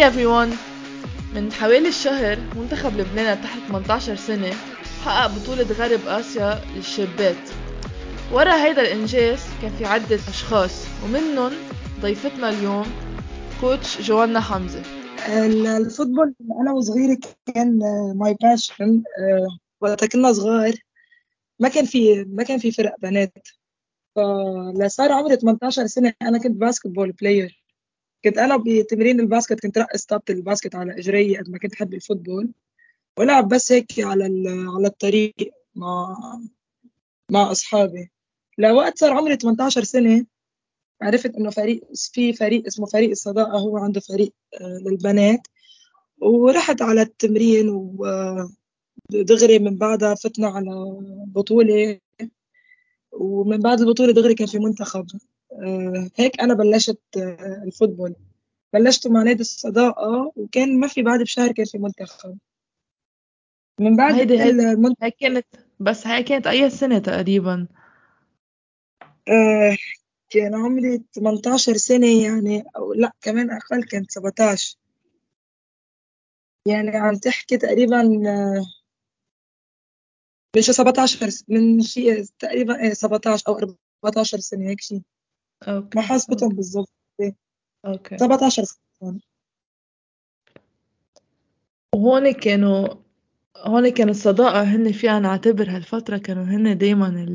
[0.00, 0.56] Hi everyone.
[1.34, 4.50] من حوالي الشهر منتخب لبنان تحت 18 سنة
[5.04, 7.36] حقق بطولة غرب آسيا للشابات.
[8.32, 11.52] ورا هيدا الإنجاز كان في عدة أشخاص ومنهم
[12.00, 12.86] ضيفتنا اليوم
[13.60, 14.82] coach جوانا حمزة.
[15.76, 17.18] ال football أنا وصغيرة
[17.54, 17.78] كان
[18.16, 19.02] my passion
[19.80, 20.74] وقت كنا صغار
[21.60, 23.48] ما كان في ما كان في فرق بنات.
[24.16, 27.59] فلصار عمري 18 سنة أنا كنت basketball player
[28.24, 31.72] كنت أنا بتمرين ال basket كنت رقص طابة ال basket على إجري قد ما كنت
[31.74, 32.52] أحب ال football.
[33.18, 34.24] ولعب بس هيك على
[34.76, 35.34] على الطريق
[35.74, 36.16] مع
[37.30, 38.10] مع أصحابي.
[38.58, 40.26] لوقت صار عمري 18 سنة
[41.02, 45.40] عرفت إنه فريق في فريق اسمه فريق الصداقة هو عنده فريق للبنات.
[46.22, 47.68] ورحت على التمرين
[49.10, 50.70] ودغري من بعدها فتنا على
[51.26, 52.00] بطولة.
[53.12, 55.06] ومن بعد البطولة دغري كان في منتخب.
[56.16, 57.00] هيك أنا بلشت
[57.64, 58.14] الفوتبول.
[58.72, 62.38] بلشت مع نادي الصداقة وكان ما في بعد بشهر كان في منتخب.
[63.80, 65.46] من بعد هيدي المنتخب هي كانت
[65.80, 67.66] بس هي كانت أي سنة تقريبا؟
[69.28, 69.76] آه
[70.30, 74.76] كان عمري 18 سنة يعني أو لا كمان أقل كانت 17
[76.66, 78.26] يعني عم تحكي تقريبا من
[80.62, 85.02] شي 17 من شي تقريبا 17 أو 14 سنة هيك شيء
[85.68, 86.92] okay ما حاسبتهم بالضبط
[87.86, 88.18] okay.
[88.18, 88.64] 17
[89.00, 89.20] سنة.
[91.94, 92.88] وهون كانوا
[93.56, 97.26] هون كان الصداقة هن فيها نعتبر هالفترة كانوا هن دايما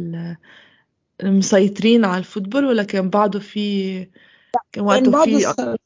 [1.23, 3.95] المسيطرين على ال football ولا كان بعده في
[4.71, 5.77] كان وقته في الصداقة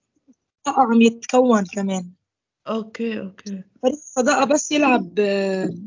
[0.67, 2.11] عم يتكون كمان.
[2.67, 3.63] okay okay.
[3.83, 5.19] فريق الصداقة بس يلعب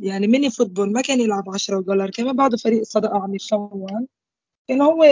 [0.01, 4.07] يعني mini football ما كان يلعب outdoor كمان بعده فريق الصداقة عم يتكون.
[4.69, 5.05] كان هو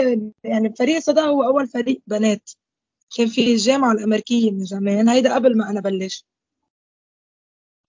[0.43, 2.51] يعني فريق الصداقة هو أول فريق بنات.
[3.17, 6.25] كان في الجامعة الأمريكية من زمان هيدا قبل ما أنا بلش.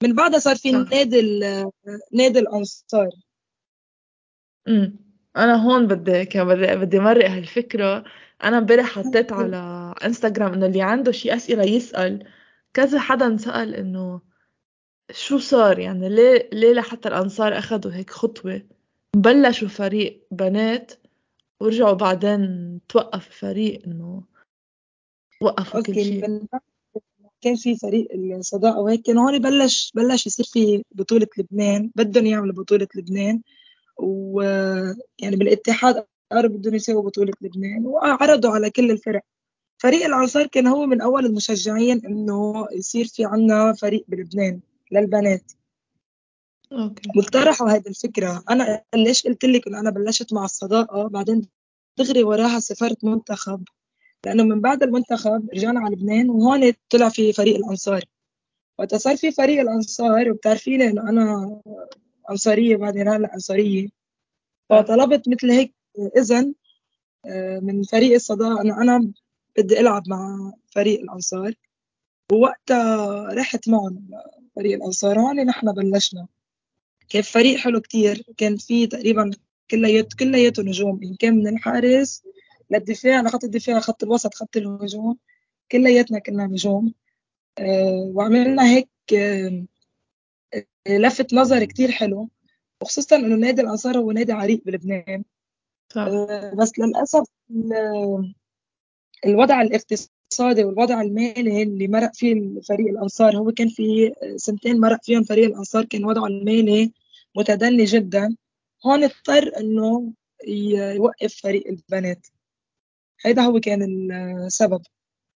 [0.02, 1.20] من بعدها صار في نادي
[2.12, 3.10] نادي الأنصار.
[4.68, 4.96] امم
[5.36, 8.04] أنا هون بدي كان بدي بدي مرق هالفكرة.
[8.44, 12.26] أنا امبارح حطيت على انستغرام إنه اللي عنده شي أسئلة يسأل.
[12.74, 14.20] كذا حدا سأل إنه
[15.10, 18.62] شو صار؟ يعني ليه ليه لحتى الأنصار أخذوا هيك خطوة؟
[19.16, 20.92] بلشوا فريق بنات
[21.62, 24.22] ورجعوا بعدين توقف الفريق إنه
[25.42, 26.46] وقفوا كل شيء.
[27.40, 32.54] كان في فريق الصداقة وهيك كان هون بلش بلش يصير في بطولة لبنان بدهم يعملوا
[32.54, 33.42] بطولة لبنان
[33.98, 39.22] ويعني بالاتحاد قالوا بدهم يسووا بطولة لبنان وعرضوا على كل الفرق.
[39.78, 44.60] فريق الأنصار كان هو من أول المشجعين إنه يصير في عنا فريق بلبنان
[44.92, 45.52] للبنات.
[47.16, 48.44] واقترحوا هذه الفكرة.
[48.50, 51.48] أنا ليش قلت لك إنه أنا بلشت مع الصداقة؟ بعدين
[51.98, 53.64] دغري وراها سافرت منتخب.
[54.26, 58.04] لأنه من بعد المنتخب رجعنا على لبنان وهون طلع في فريق الأنصار.
[58.78, 61.60] وقت صار في فريق الأنصار وبتعرفيني إنه أنا
[62.30, 63.88] أنصارية بعدين هلأ أنصارية.
[64.70, 65.74] فطلبت مثل هيك
[66.16, 66.54] إذن
[67.62, 69.12] من فريق الصداقة إنه أنا
[69.58, 71.54] بدي ألعب مع فريق الأنصار.
[72.32, 74.10] ووقتها رحت معهم
[74.56, 75.20] فريق الأنصار.
[75.20, 76.26] هون نحن بلشنا.
[77.08, 78.22] كان فريق حلو كتير.
[78.36, 79.30] كان في تقريبا
[79.70, 81.00] كليات كلياته نجوم.
[81.02, 82.22] إن كان من الحارس
[82.70, 85.18] للدفاع لخط الدفاع خط الوسط خط الهجوم.
[85.72, 86.94] كلياتنا كنا نجوم.
[87.58, 89.66] أه وعملنا هيك أه
[90.88, 92.28] لفت نظر كتير حلو.
[92.82, 95.24] وخصوصا إنه نادي الأنصار هو نادي عريق بلبنان.
[95.96, 97.24] أه بس للأسف
[99.26, 103.36] الوضع الاقتصادي والوضع المالي اللي مرق فيه فريق الأنصار.
[103.36, 106.92] هو كان في سنتين مرق فيهم فريق الأنصار كان وضعه المالي
[107.36, 108.36] متدني جدا.
[108.86, 110.12] هون اضطر إنه
[110.94, 112.26] يوقف فريق البنات.
[113.24, 114.82] هيدا هو كان السبب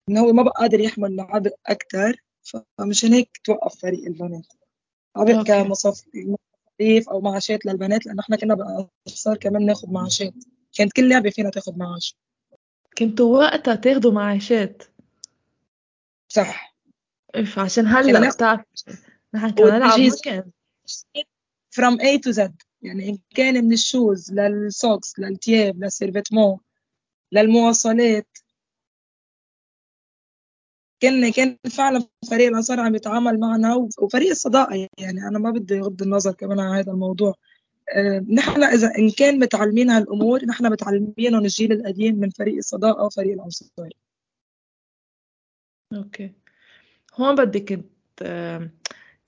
[0.09, 2.17] إنه هو ما بقى قادر يحمل العبء أكثر
[2.79, 4.47] فمشان هيك توقف فريق البنات.
[5.17, 10.35] عبء كمصاريف أو معاشات للبنات لأنه إحنا كنا بانصار كمان ناخذ معاشات.
[10.73, 12.17] كانت كل لعبة فينا تاخذ معاش.
[12.99, 14.83] كنتوا وقتها تاخذوا معاشات.
[16.37, 16.77] صح.
[17.57, 18.61] عشان هلا بتعرف.
[19.35, 20.51] نحن ما كان.
[21.77, 22.51] from A to Z.
[22.83, 26.59] يعني إن كان من ال shoes لل socks للتياب لل survêtement
[27.33, 28.39] للمواصلات.
[31.01, 34.89] كان كان فعلا فريق الانصار عم يتعامل معنا وفريق الصداقة.
[34.99, 37.35] يعني أنا ما بدي اغض النظر كمان عن هذا الموضوع.
[37.97, 43.33] أه نحن إذا إن كان متعلمين هالأمور نحن متعلمينهم الجيل القديم من فريق الصداقة وفريق
[43.33, 43.91] الانصار
[45.93, 46.33] okay.
[47.15, 47.87] هون بدي كنت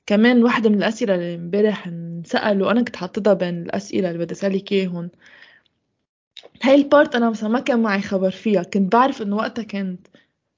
[0.07, 4.73] كمان واحدة من الأسئلة اللي امبارح انسأل وأنا كنت حاطتها بين الأسئلة اللي بدي أسألك
[4.73, 5.11] إياهم
[6.63, 10.07] هاي ال part أنا مثلا ما كان معي خبر فيها كنت بعرف إنه وقتها كانت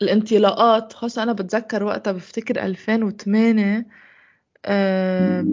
[0.02, 0.92] الانطلاقات.
[0.92, 3.86] خاصة أنا بتذكر وقتها بفتكر 2008
[4.64, 5.46] آه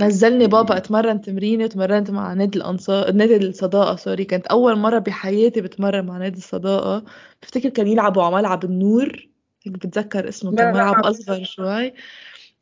[0.00, 4.24] نزلني بابا أتمرن تمريني وتمرنت مع نادي الأنصار نادي الصداقة sorry.
[4.24, 7.04] كانت أول مرة بحياتي بتمرن مع نادي الصداقة.
[7.42, 9.28] بفتكر كان يلعبوا على ملعب النور.
[9.66, 11.92] بتذكر اسمه كان ملعب أصغر شوي.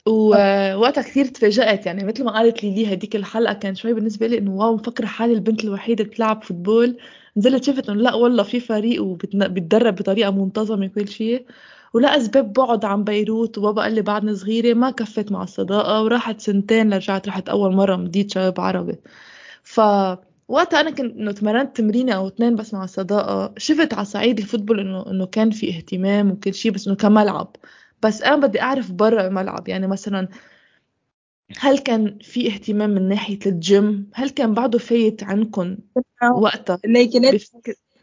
[0.06, 4.38] ووقتها كثير تفاجأت يعني مثل ما قالت لي لي هديك الحلقة كان شوي بالنسبة لي
[4.38, 6.99] إنه wow مفكرة حالي البنت الوحيدة بتلعب football.
[7.37, 11.46] نزلت شفت إنه لا والله في فريق وبتدرب بطريقة منتظمة كل شيء.
[11.94, 16.94] ولأسباب بعد عن بيروت وبابا قال لي بعدني صغيرة ما كفت مع الصداقة وراحت سنتين
[16.94, 18.96] رجعت رحت أول مرة مديت شباب عربي.
[19.62, 19.81] ف
[20.52, 24.43] وقتها أنا كنت انه تمرنت تمرينة أو اثنين بس مع الصداقه شفت على صعيد ال
[24.43, 27.56] football إنه إنه كان في اهتمام وكل شيء بس إنه كملعب.
[28.02, 29.69] بس أنا بدي أعرف برا الملعب.
[29.69, 30.28] يعني مثلا
[31.58, 35.76] هل كان في اهتمام من ناحية الجيم؟ هل كان بعده فايت عنكم
[36.34, 37.38] وقتها؟ لكن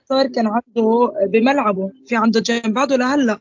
[0.09, 3.39] صار كان عنده بملعبه في عنده جيم بعده لهلأ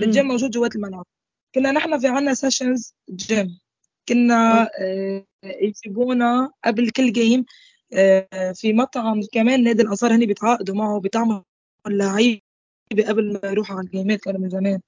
[0.00, 1.06] الجيم موجود جوات الملعب.
[1.54, 3.58] كنا نحن في عنا sessions gym
[4.08, 7.44] كنا آه، يجيبونا قبل كل game
[8.54, 11.40] في مطعم كمان نادي الانصار هني بيتعاقدوا معه بيطعموا
[11.86, 12.40] اللعيبه
[13.08, 14.80] قبل ما يروحوا على الجيمات كانوا من زمان.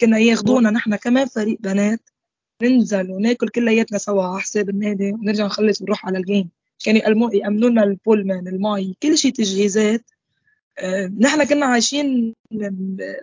[0.00, 2.00] كنا ياخذونا نحن كمان فريق بنات
[2.62, 6.50] ننزل وناكل كلياتنا سوا على حساب النادي ونرجع نخلص ونروح على ال game.
[6.84, 10.10] كانوا يأمنوا لنا البولمان المي كل شيء تجهيزات.
[10.78, 12.34] آه، نحن كنا عايشين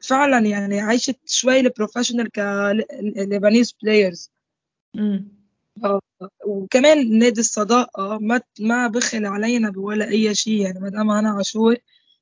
[0.03, 4.31] فعلا يعني عايشة شوي ال professional ك Lebanese players
[6.45, 11.75] وكمان نادي الصداقة ما ما بخل علينا بولا أي شيء يعني مدام أنا عاشور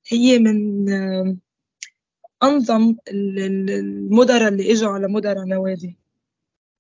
[0.07, 1.35] هي من آه،
[2.43, 5.95] أنظم المدراء اللي إجوا على مدراء نوادي.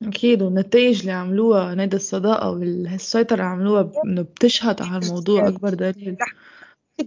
[0.03, 6.17] أكيد والنتائج اللي عملوها نادي الصداقة والسيطرة اللي عملوها إنه بتشهد على الموضوع أكبر دليل.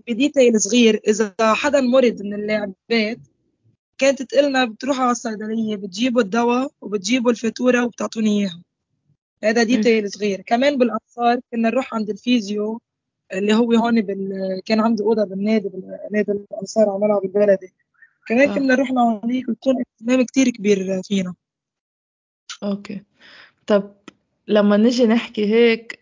[0.09, 3.19] ب detail صغير إذا حدا مرض من اللاعبات
[3.99, 8.63] كانت تقلنا بتروحوا على الصيدلية بتجيبوا الدواء وبتجيبوا الفاتورة وبتعطوني إياها.
[9.45, 12.81] هذا detail صغير كمان بالأنصار كنا نروح عند ال physio
[13.33, 14.61] اللي هو هون بال...
[14.65, 17.73] كان عنده أوضة بالنادي بالنادي الأنصار على ملعب البلدي.
[18.29, 18.55] كمان آه.
[18.55, 21.35] كنا نروح لهونيك وكان اهتمام كتير كبير فينا.
[22.63, 23.03] أوكي.
[23.67, 23.95] طب
[24.49, 26.02] لما نجي نحكي هيك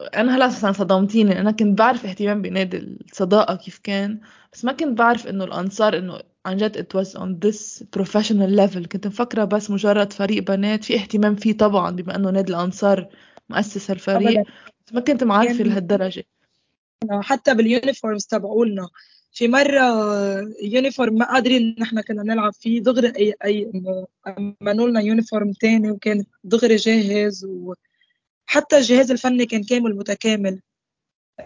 [0.00, 4.20] أنا هلأ أساسا صدمتيني أنا كنت بعرف اهتمام بنادي الصداقة كيف كان
[4.52, 8.86] بس ما كنت بعرف إنه الأنصار إنه عن جد it was on this professional level.
[8.86, 13.08] كنت مفكرة بس مجرد فريق بنات في اهتمام فيه طبعا بما إنه نادي الأنصار
[13.48, 14.40] مؤسس الفريق
[14.86, 16.24] بس ما كنت معرفة لهالدرجة.
[17.10, 18.88] حتى بال uniforms تبعولنا.
[19.32, 19.80] في مرة
[20.62, 23.70] uniform ما قادرين نحن كنا نلعب فيه دغري أي أي
[24.26, 27.46] عملوا لنا uniform تاني وكان دغري جاهز
[28.48, 30.60] وحتى الجهاز الفني كان كامل متكامل.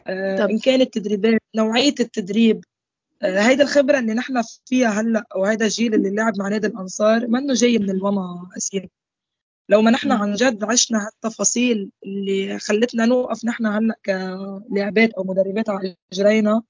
[0.06, 2.64] آه إن كانت التدريبات نوعية التدريب
[3.22, 7.54] آه هيدا الخبرة اللي نحن فيها هلأ وهيدا الجيل اللي لعب مع نادي الأنصار منه
[7.54, 8.88] جاي من الوما أسير
[9.68, 15.70] لو ما نحن عن جد عشنا هالتفاصيل اللي خلتنا نوقف نحن هلأ كلاعبات أو مدربات
[15.70, 16.62] على إجرينا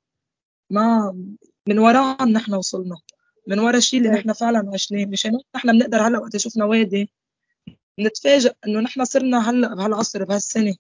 [0.71, 1.13] ما
[1.69, 2.97] من وراء نحن وصلنا.
[3.47, 5.05] من وراء الشيء اللي نحن فعلا عشناه.
[5.05, 7.11] مشان نحن بنقدر هلأ وقت شفنا وادي
[8.01, 10.75] نتفاجئ إنه نحن صرنا هلا بهالعصر بهالسنة.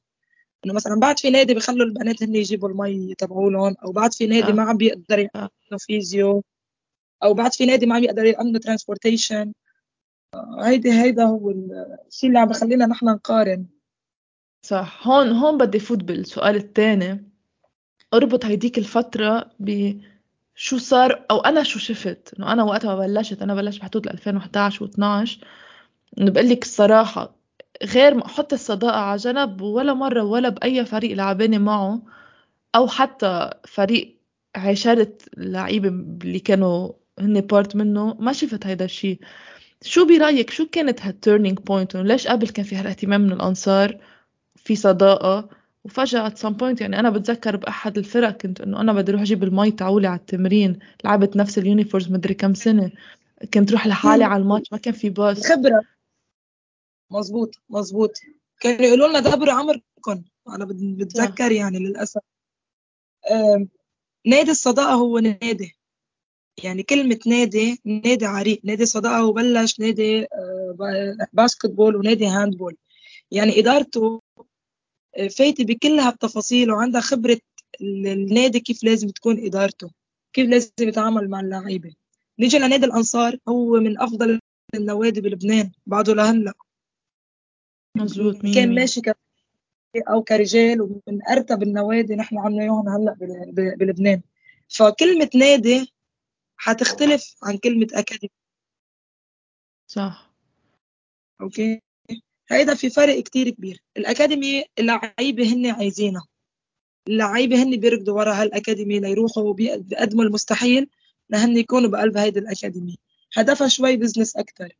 [0.64, 4.52] إنه مثلا بعد في نادي بخلوا البنات هن يجيبوا المي تبعولهم أو بعد في نادي
[4.52, 4.54] آه.
[4.54, 6.44] ما عم بيقدر يعملوا physio
[7.23, 9.52] أو بعد في نادي ما عم يقدر يعملوا transportation
[10.61, 13.66] هيدي هيدا هو الشيء اللي عم بخلينا نحن نقارن.
[14.66, 15.09] صح.
[15.09, 17.30] هون هون بدي فوت بالسؤال الثاني.
[18.14, 23.54] أربط هيديك الفترة بشو صار أو أنا شو شفت؟ إنه أنا وقتها ما بلشت أنا
[23.54, 25.44] بلشت بحدود 2011 و12.
[26.19, 27.37] انه بقول لك الصراحة
[27.85, 32.02] غير ما أحط الصداقة على جنب ولا مرة ولا بأي فريق لعباني معه
[32.75, 34.17] أو حتى فريق
[34.57, 39.21] عشرة لعيبة اللي كانوا هن part منه ما شفت هيدا الشيء
[39.83, 43.99] شو برأيك؟ شو كانت هال turning point ليش قبل كان في هالاهتمام من الأنصار
[44.57, 45.49] في صداقة؟
[45.85, 49.45] وفجأة at some point يعني أنا بتذكر بأحد الفرق كنت إنه أنا بدي أروح أجيب
[49.45, 52.90] المي تبعولي على التمرين لعبت نفس ال uniforms مدري كم سنة.
[53.55, 55.52] كنت روح لحالي على الماتش ما كان في باص.
[55.52, 55.83] خبرة.
[57.11, 58.12] مزبوط مزبوط
[58.61, 62.21] كانوا يقولوا لنا دبروا عمركم أنا بتذكر يعني للأسف.
[64.26, 65.76] نادي الصداقة هو نادي.
[66.64, 68.61] يعني كلمة نادي نادي عريق.
[68.64, 72.76] نادي صداقة وبلش نادي آه، basketball ونادي handball
[73.31, 74.23] يعني إدارته
[75.17, 77.40] آه، فايتة بكل هالتفاصيل وعندها خبرة
[77.81, 79.90] النادي كيف لازم تكون إدارته
[80.33, 81.93] كيف لازم يتعامل مع اللعيبة.
[82.38, 84.40] نيجي لنادي الأنصار هو من أفضل
[84.75, 86.52] النوادي بلبنان بعده لهلا.
[87.97, 89.16] مزبوط كان ماشي ك
[89.97, 93.16] أو كرجال ومن أرتب النوادي نحن عنا إياهم هلا
[93.52, 94.23] بلبنان.
[94.68, 95.92] فكلمة نادي
[96.56, 98.32] حتختلف عن كلمة أكاديمي.
[99.87, 100.32] صح.
[101.40, 101.82] أوكي؟
[102.50, 103.82] هيدا في فرق كتير كبير.
[103.97, 106.26] ال academy اللعيبة هن عايزينها.
[107.09, 110.88] اللعيبة هن بيركضوا ورا هال academy ليروحوا وبيقدموا المستحيل
[111.30, 112.99] لهن يكونوا بقلب هيدي ال academy.
[113.37, 114.76] هدفها شوي business أكتر.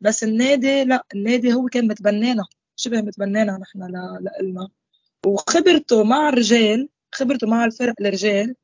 [0.00, 2.44] بس النادي لا النادي هو كان متبنانا
[2.76, 3.78] شبه متبنانا نحن
[4.20, 4.68] لإلنا.
[5.26, 8.54] وخبرته مع الرجال خبرته مع الفرق الرجال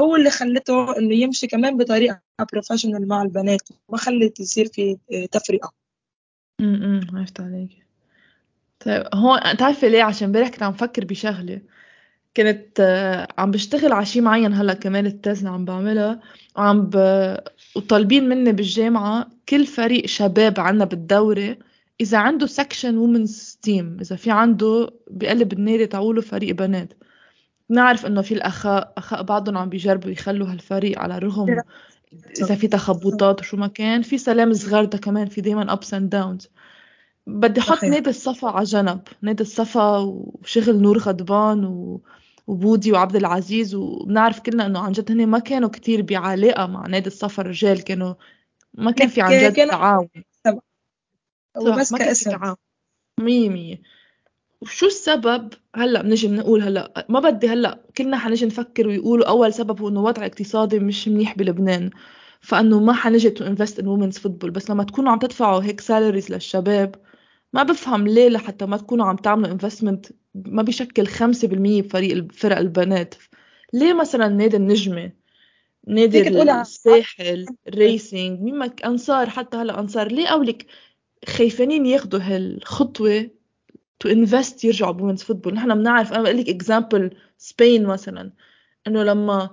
[0.00, 2.20] هو اللي خلته إنه يمشي كمان بطريقة
[2.52, 4.98] professional مع البنات ما خلت يصير في
[5.32, 5.72] تفرقة.
[6.60, 7.86] امم عرفت عليك.
[8.80, 11.60] طيب هون تعرفي ليه؟ عشان امبارح كنت عم فكر بشغلة.
[12.36, 16.20] كنت آه، عم بشتغل على شيء معين هلأ كمان اللي عم بعملها.
[16.56, 16.96] وعم ب...
[17.76, 21.56] وطالبين مني بالجامعة كل فريق شباب عنا بالدورة
[22.00, 26.92] إذا عنده section women's team إذا في عنده بقلب النادي تبعوله فريق بنات.
[27.68, 31.56] نعرف إنه في الأخاء أخاء بعضهم عم بيجربوا يخلوا هالفريق على الرغم
[32.42, 34.02] إذا في تخبطات وشو ما كان.
[34.02, 36.48] في سلام صغار ده كمان في دايما ups and downs.
[37.26, 39.00] بدي أحط نادي الصفا على جنب.
[39.22, 42.02] نادي الصفا وشغل نور غضبان و...
[42.46, 47.06] وبودي وعبد العزيز وبنعرف كلنا إنه عن جد هن ما كانوا كتير بعلاقة مع نادي
[47.06, 48.14] الصفا الرجال كانوا
[48.74, 50.08] ما كان في عن جد تعاون.
[51.80, 52.54] بس كاسم.
[53.20, 53.82] مية مية.
[54.60, 59.80] وشو السبب؟ هلأ بنجي بنقول هلأ ما بدي هلأ كلنا حنجي نفكر ويقولوا أول سبب
[59.80, 61.90] هو إنه وضع اقتصادي مش منيح بلبنان
[62.40, 66.32] فإنه ما حنجي to invest in women's football بس لما تكونوا عم تدفعوا هيك salaries
[66.32, 66.94] للشباب
[67.52, 73.14] ما بفهم ليه لحتى ما تكونوا عم تعملوا investment ما بيشكل 5% بفريق فرق البنات.
[73.72, 75.12] ليه مثلا نادي النجمة
[75.86, 76.28] نادي
[76.60, 80.66] الساحل الراسينج مين ما أنصار حتى هلأ أنصار ليه قولك
[81.28, 83.30] خايفين ياخذوا هالخطوة
[84.00, 88.32] to invest يرجعوا ب women's football نحن بنعرف أنا بقول لك example سبين مثلا
[88.86, 89.50] إنه لما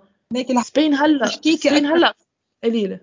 [0.63, 2.15] سبين هلأ سبين هلأ
[2.63, 2.99] قليله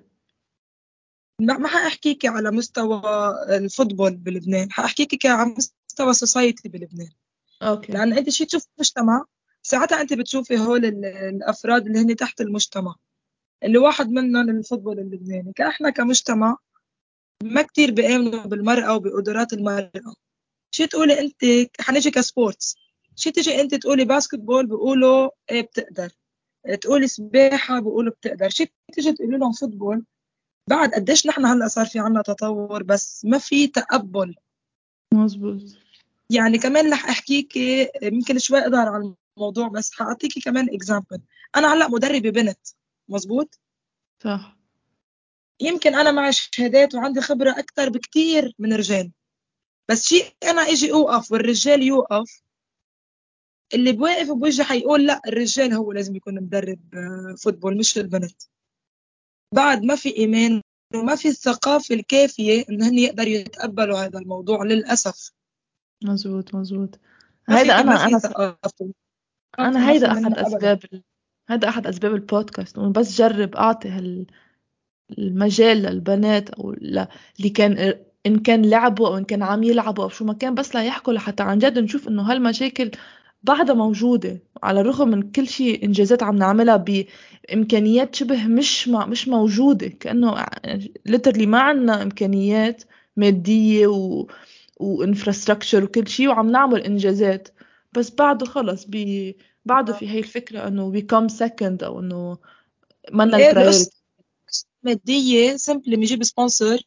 [1.40, 3.02] ما حاحكيكي على مستوى
[3.49, 5.54] ال football بلبنان حاحكيكي على
[5.88, 7.11] مستوى society بلبنان.
[7.63, 7.93] أوكي.
[7.93, 9.25] لأن أنت شي تشوف مجتمع؟
[9.63, 12.95] ساعتها أنت بتشوفي هول الأفراد اللي هن تحت المجتمع.
[13.63, 15.53] اللي واحد منهم ال football اللبناني.
[15.57, 16.57] كإحنا كمجتمع
[17.43, 20.15] ما كتير بيآمنوا بالمرأة وبقدرات المرأة.
[20.71, 22.76] شي تقولي أنت حنجي ك sports.
[23.17, 26.11] شي تجي أنت تقولي basketball بيقولوا إيه بتقدر.
[26.81, 28.49] تقولي سباحة بيقولوا بتقدر.
[28.49, 30.05] شي تجي تقولي لهم football؟
[30.69, 34.35] بعد قديش نحن هلأ صار في عنا تطور بس ما في تقبل.
[35.15, 35.63] مزبوط.
[36.30, 41.21] يعني كمان رح احكيكي يمكن شوي أقدر على الموضوع بس حاعطيكي كمان example
[41.56, 42.59] أنا هلأ مدربة بنت
[43.09, 43.61] مزبوط
[44.25, 44.56] صح.
[45.61, 49.12] يمكن أنا معي شهادات وعندي خبرة أكثر بكثير من رجال.
[49.88, 52.42] بس شيء أنا إجي أوقف والرجال يوقف
[53.75, 58.42] اللي بواقف بوجهي حيقول لأ الرجال هو لازم يكون مدرب آه، فوتبول مش البنت.
[59.54, 60.62] بعد ما في إيمان
[60.95, 65.30] وما في الثقافة الكافية إن هن يقدروا يتقبلوا هذا الموضوع للأسف.
[66.05, 67.00] مزبوط مزبوط
[67.49, 68.57] هيدا أنا أنا
[69.59, 70.81] أنا هيدا أحد أسباب
[71.49, 74.26] هذا أحد أسباب البودكاست إنه بس جرب أعطي هال
[75.19, 77.07] المجال للبنات ل...
[77.38, 77.95] اللي كان
[78.26, 81.12] إن كان لعبوا أو إن كان عم يلعبوا أو شو ما كان بس لا يحكوا
[81.12, 82.91] لحتى عن جد نشوف إنه هالمشاكل
[83.43, 84.43] بعدها موجودة.
[84.62, 86.76] على الرغم من كل شيء إنجازات عم نعملها
[87.50, 89.88] بإمكانيات شبه مش مش موجودة.
[89.88, 90.47] كأنه
[91.07, 92.83] ليترلي ما عنا إمكانيات
[93.17, 94.26] مادية و
[94.76, 97.49] و infrastructure وكل شيء وعم نعمل إنجازات.
[97.92, 102.38] بس بعده خلص بي بعده في هي الفكرة إنه we come second أو إنه
[103.12, 103.90] منا إيه، ال priority
[104.83, 106.83] مادية simply بيجيب sponsor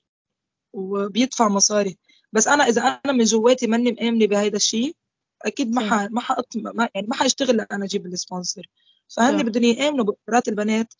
[0.73, 1.97] وبيدفع مصاري.
[2.33, 4.95] بس أنا إذا أنا من جواتي ماني مآمنة بهيدا الشيء
[5.41, 6.07] أكيد ما ح...
[6.11, 8.67] ما حقط ما يعني ما حأشتغل لأنا أجيب ال sponsor
[9.07, 10.93] فهن بدهم يامنوا بقدرات البنات.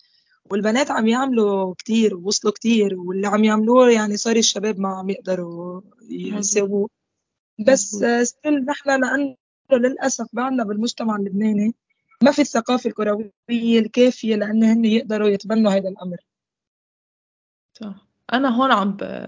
[0.50, 5.80] والبنات عم يعملوا كتير ووصلوا كتير واللي عم يعملوه يعني صار الشباب ما عم يقدروا
[6.10, 6.88] يساووه.
[7.66, 9.36] بس still نحن لأنه
[9.72, 11.74] للأسف بعدنا بالمجتمع اللبناني
[12.22, 13.30] ما في الثقافة الكروية
[13.78, 16.16] الكافية لأن هن يقدروا يتبنوا هذا الأمر.
[17.74, 18.06] صح.
[18.32, 19.26] أنا هون عم ب...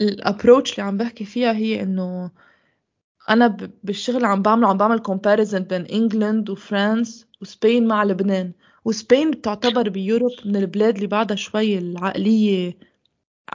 [0.00, 2.30] ال approach اللي عم بحكي فيها هي إنه
[3.30, 8.52] أنا بالشغل عم بعمل عم بعمل comparison بين England و France و Spain مع لبنان.
[8.84, 12.78] و Spain بتعتبر ب Europe من البلاد اللي بعدها شوي العقلية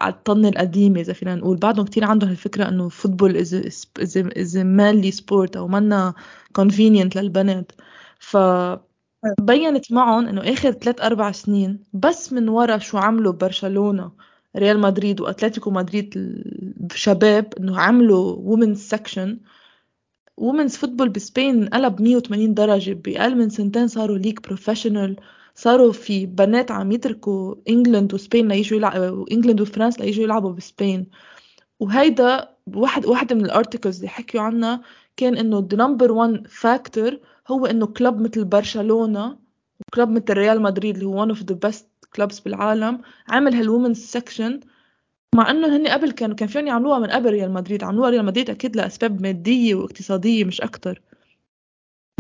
[0.01, 1.57] على الطريقة القديمة إذا فينا نقول.
[1.57, 6.13] بعدهم كتير عندهم الفكرة إنه football is manly sport أو منا
[6.53, 7.71] convenient للبنات.
[8.19, 14.11] فبينت معهم إنه آخر ثلاث أربع سنين بس من ورا شو عملوا برشلونة
[14.57, 16.13] ريال مدريد وأتلتيكو مدريد
[16.91, 19.39] الشباب إنه عملوا women's section
[20.37, 22.93] و women's football ب Spain قلب 180 درجة.
[22.93, 25.15] بأقل من سنتين صاروا league professional
[25.55, 30.62] صاروا في بنات عم يتركوا England و Spain ليجوا يلعبوا England وفرنسا ليجوا يلعبوا ب
[30.62, 31.07] Spain
[31.79, 34.81] وهيدا واحد واحدة من ال articles اللي حكيوا عنها
[35.17, 37.13] كان إنه the number one factor
[37.47, 39.37] هو إنه club مثل برشلونة
[39.87, 41.85] و club مثل ريال مدريد اللي هو one of the best
[42.17, 44.59] clubs بالعالم عمل هال women's section
[45.35, 47.83] مع إنه هن قبل كانوا كان فيهم يعملوها من قبل ريال مدريد.
[47.83, 51.01] عملوها ريال مدريد أكيد لأسباب مادية واقتصادية مش أكتر.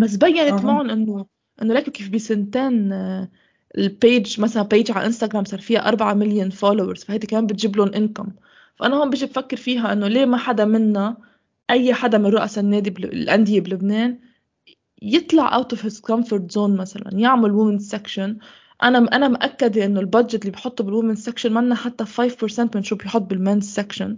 [0.01, 0.65] بس بينت أها.
[0.65, 1.25] معهم انه
[1.61, 3.29] إنه لكن كيف بسنتين آه،
[3.77, 7.93] ال page مثلا page على انستغرام صار فيها 4 مليون followers فهيدي كمان بتجيب لهم
[7.93, 8.27] انكم
[8.75, 11.17] فأنا هون بيجي بفكر فيها إنه ليه ما حدا منا
[11.69, 13.03] أي حدا من رؤساء النادي بل...
[13.05, 14.19] الأندية بلبنان
[15.01, 18.37] يطلع out of his comfort zone مثلا يعمل women section
[18.83, 22.83] أنا أنا مأكده إنه ال budget اللي بحطه بال women section منا حتى 5% من
[22.83, 24.17] شو بيحط بال men's section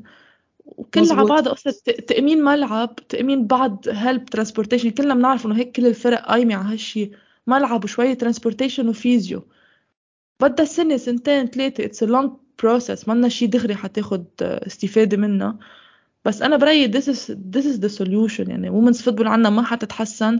[0.65, 1.25] وكل على.
[1.25, 6.55] بعضها قصة تأمين ملعب تأمين بعض help transportation كلنا بنعرف إنه هيك كل الفرق قايمة
[6.55, 7.11] على هالشي.
[7.47, 9.47] ملعب وشوية transportation و physio.
[10.41, 11.85] بدها سنة سنتين ثلاثة.
[11.85, 12.31] it's long
[12.63, 15.57] process منا شي دغري حتاخد استفادة منها.
[16.25, 18.49] بس أنا برأيي this is this is the solution.
[18.49, 20.39] يعني women's football عنا ما حتتحسن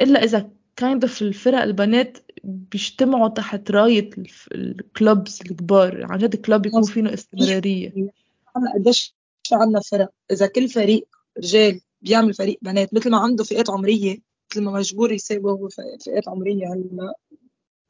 [0.00, 0.24] إلا
[0.80, 6.06] kind of الفرق البنات بيجتمعوا تحت راية الف- ال clubs الكبار.
[6.12, 6.82] عن جد club يكون.
[6.82, 7.92] فيه استمرارية.
[8.56, 9.14] هلا قديش
[9.52, 10.10] عندنا فرق.
[10.30, 14.18] إذا كل فريق رجال بيعمل فريق بنات مثل ما عنده فئات عمرية
[14.52, 17.14] مثل ما مجبور يساوي هو فئات عمرية هلا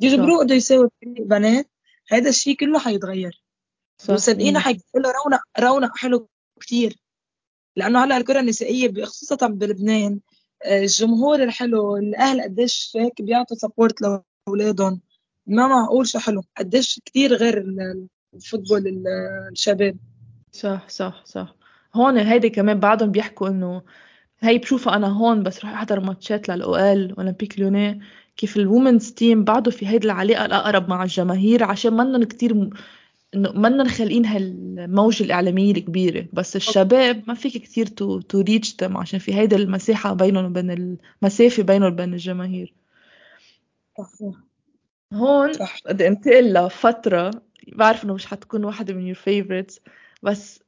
[0.01, 1.71] يجبروه بده يساوي فريق بنات
[2.09, 3.43] هذا الشيء كله حيتغير.
[4.09, 4.59] وصدقيني.
[4.59, 6.29] حيكون له رونق رونق حلو
[6.61, 6.97] كتير.
[7.77, 10.21] لأنه هلأ الكرة النسائية خصوصا بلبنان
[10.67, 13.95] الجمهور الحلو الأهل قديش هيك بيعطوا سبورت
[14.49, 15.01] لأولادهم.
[15.47, 19.07] ما معقول شو حلو قديش كتير غير ال- الفوتبول ال-
[19.53, 19.97] الشباب.
[20.53, 21.55] صح صح صح.
[21.95, 23.83] هون هيدي كمان بعضهم بيحكوا إنه
[24.41, 28.01] هي بشوفها أنا هون بس رح أحضر ماتشات للاوال اولمبيك ليوني
[28.37, 32.71] كيف الومنز تيم بعده في هيدي العلاقة الأقرب مع الجماهير عشان منن كتير.
[33.35, 39.19] إنه منن خالقين هالموجة الإعلامية الكبيرة بس الشباب ما فيك كتير تو تو ريتش عشان
[39.19, 40.71] في هيدي المساحة بينهم وبين
[41.23, 42.75] المسافه بينهم وبين الجماهير.
[45.13, 45.53] هون
[45.87, 47.31] بدي انتقل لفترة
[47.73, 49.79] بعرف إنه مش حتكون واحدة من your favorites
[50.23, 50.61] بس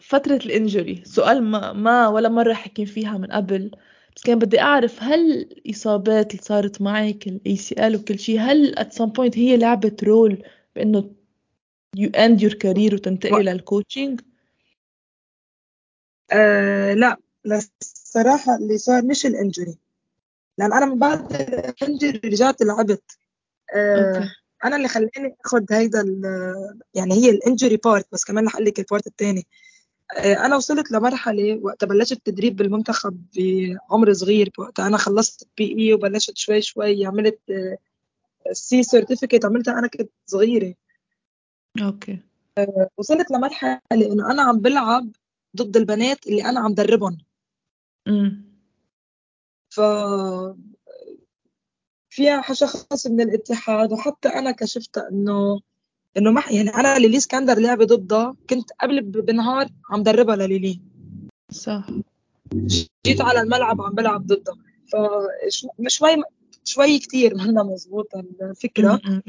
[0.00, 1.02] فترة ال injury.
[1.04, 3.70] سؤال ما, ما ولا مرة حكين فيها من قبل
[4.16, 8.92] بس كان بدي أعرف هل الإصابات اللي صارت معك ال ACL وكل شيء هل at
[8.94, 10.42] some point هي لعبت role
[11.96, 14.20] to end your career وتنتقلي لل coaching
[16.32, 17.16] آه لا.
[17.82, 19.78] الصراحة اللي صار مش ال injury.
[20.58, 23.18] لأن أنا من بعد ال injury رجعت لعبت
[23.74, 24.30] آه
[24.64, 26.04] أنا اللي خلاني آخد هيدا
[26.94, 29.46] يعني هي ال injury part بس كمان رح لك ال part الثاني
[30.16, 36.36] آه أنا وصلت لمرحلة وقت بلشت تدريب بالمنتخب بعمر صغير وقتها أنا خلصت PE وبلشت
[36.38, 37.38] شوي شوي عملت
[38.52, 40.10] C certificate عملتها أنا كنت
[41.80, 42.18] أوكي.
[42.96, 45.08] وصلت لمرحلة إنه أنا عم بلعب
[45.56, 47.18] ضد البنات اللي أنا عم دربهم.
[48.08, 48.44] امم
[49.70, 49.80] ف
[52.10, 55.60] فيها شخص من الاتحاد وحتى أنا كشفت إنه
[56.16, 60.80] إنه ما يعني أنا ليلي اسكندر لاعبة ضدها كنت قبل بنهار عم دربها لليلي.
[61.50, 61.86] صح.
[63.06, 64.56] جيت على الملعب عم بلعب ضدها.
[64.92, 66.22] فشوي
[66.64, 69.22] شوي كثير منا مزبوطه الفكرة امم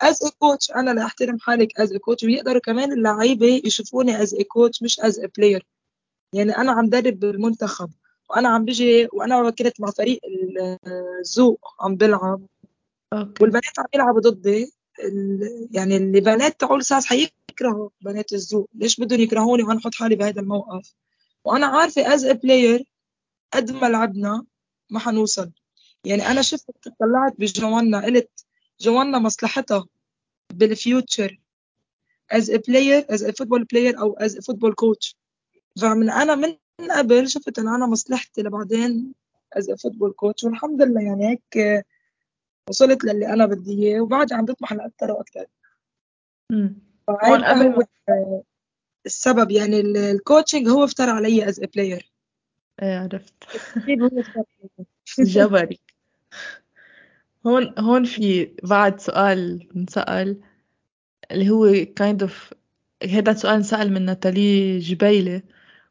[0.00, 5.20] as coach أنا لاحترم حالي as coach ويقدروا كمان اللعيبة يشوفوني as coach مش as
[5.20, 5.66] player
[6.32, 7.90] يعني أنا عم درب بالمنتخب
[8.30, 10.20] وأنا عم بجي وأنا كنت مع فريق
[11.24, 12.46] الذوق عم بلعب
[13.12, 13.42] okay.
[13.42, 14.72] والبنات عم يلعبوا ضدي.
[15.70, 18.70] يعني البنات تبعول SAS حيكرهوا بنات الذوق.
[18.74, 20.94] ليش بدهم يكرهوني وأنا أحط حالي بهذا الموقف؟
[21.44, 22.84] وأنا عارفة as player
[23.52, 24.44] قد ما لعبنا
[24.90, 25.50] ما حنوصل.
[26.04, 28.44] يعني أنا شفت طلعت بجوانا قلت
[28.80, 29.86] جوانا مصلحتها
[30.52, 31.38] بال future
[32.30, 35.16] از ا بلاير از ا فوتبول بلاير أو as a football coach
[35.80, 36.56] فمن أنا من
[36.90, 39.14] قبل شفت انه أنا مصلحتي لبعدين
[39.52, 41.84] از ا فوتبول كوتش والحمد لله يعني هيك
[42.70, 44.00] وصلت للي أنا بدي إياه.
[44.00, 45.46] وبعد عم بطمح لاكثر وأكثر
[46.50, 46.76] امم
[49.06, 49.50] السبب.
[49.50, 52.12] يعني ال- ال coaching هو افترى علي as a player
[52.82, 53.34] إيه عرفت.
[55.18, 55.80] جبري.
[57.48, 60.40] هون هون في بعد سؤال انسأل
[61.32, 62.32] اللي هو kind of
[63.10, 65.42] هذا سؤال انسأل من ناتالي جبيلة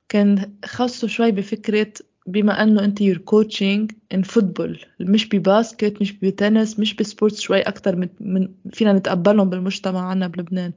[0.09, 1.93] كان خاصه شوي بفكرة
[2.27, 7.39] بما أنه أنت you're coaching in football مش ب basket مش بتنس مش ب sports
[7.39, 10.73] شوي أكتر من, من فينا نتقبلهم بالمجتمع عنا بلبنان.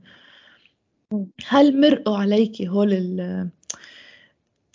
[1.47, 3.49] هل مرقوا عليكي هول ال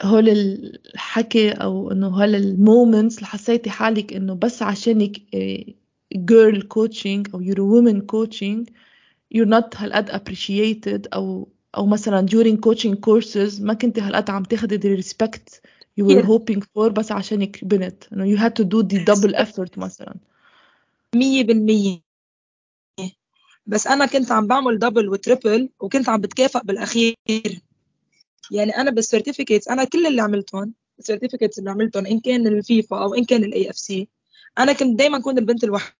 [0.01, 5.21] هول الحكي أو إنه هول ال moments اللي حسيتي حالك إنه بس عشانك
[6.15, 8.73] girl coaching أو a woman coaching
[9.36, 14.78] you're not هالقد appreciated أو أو مثلا during coaching courses ما كنت هالقد عم تاخدي
[14.78, 15.60] the respect
[15.99, 16.25] you were كتير.
[16.25, 20.15] hoping for بس عشانك بنت انه you had to do the double effort مثلا.
[21.15, 22.01] مية بالمية.
[23.65, 27.15] بس أنا كنت عم بعمل double و triple وكنت عم بتكافئ بالأخير.
[28.51, 33.04] يعني أنا بال certificates أنا كل اللي عملتهم ال certificates اللي عملتهم إن كان الفيفا
[33.04, 34.08] أو إن كان ال AFC
[34.58, 35.95] أنا كنت دايما كون البنت الوحيدة.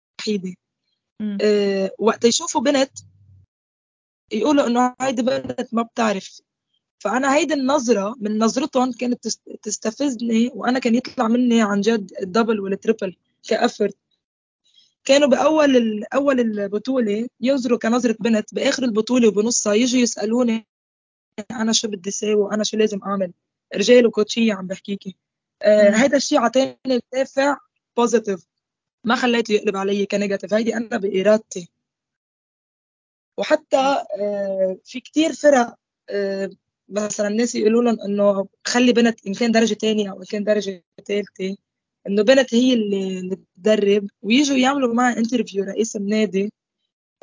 [1.22, 1.38] مم.
[1.42, 2.92] أه وقت يشوفوا بنت
[4.32, 6.42] يقولوا إنه هيدي بنت ما بتعرف.
[7.00, 12.27] فأنا هيدي النظرة من نظرتهم كانت تست- تستفزني وأنا كان يطلع مني عن جد ال
[12.27, 13.16] double وال triple
[13.48, 13.98] ك effort
[15.04, 20.68] كانوا بأول ال- أول البطولة ينظروا كنظرة بنت بآخر البطولة وبنصها يجوا يسألوني
[21.52, 23.34] أنا شو بدي ساوي وأنا شو لازم أعمل.
[23.76, 25.16] رجال وكوتشيه عم بحكيكي.
[25.62, 25.90] آه.
[25.90, 26.78] هيدا الشيء عطاني
[27.14, 27.58] دافع
[27.98, 28.46] positive
[29.06, 30.54] ما خليته يقلب علي ك negative.
[30.54, 31.70] هيدي أنا بإرادتي.
[33.38, 33.78] وحتى
[34.20, 35.76] آه في كتير فرق
[36.10, 36.50] آه
[36.90, 40.84] مثلا الناس يقولوا لهم إنه خلي بنت ان كان درجة ثانية أو ان كان درجة
[41.08, 41.58] ثالثه
[42.08, 46.52] إنه بنت هي اللي تدرب ويجوا يعملوا معي interview رئيس النادي.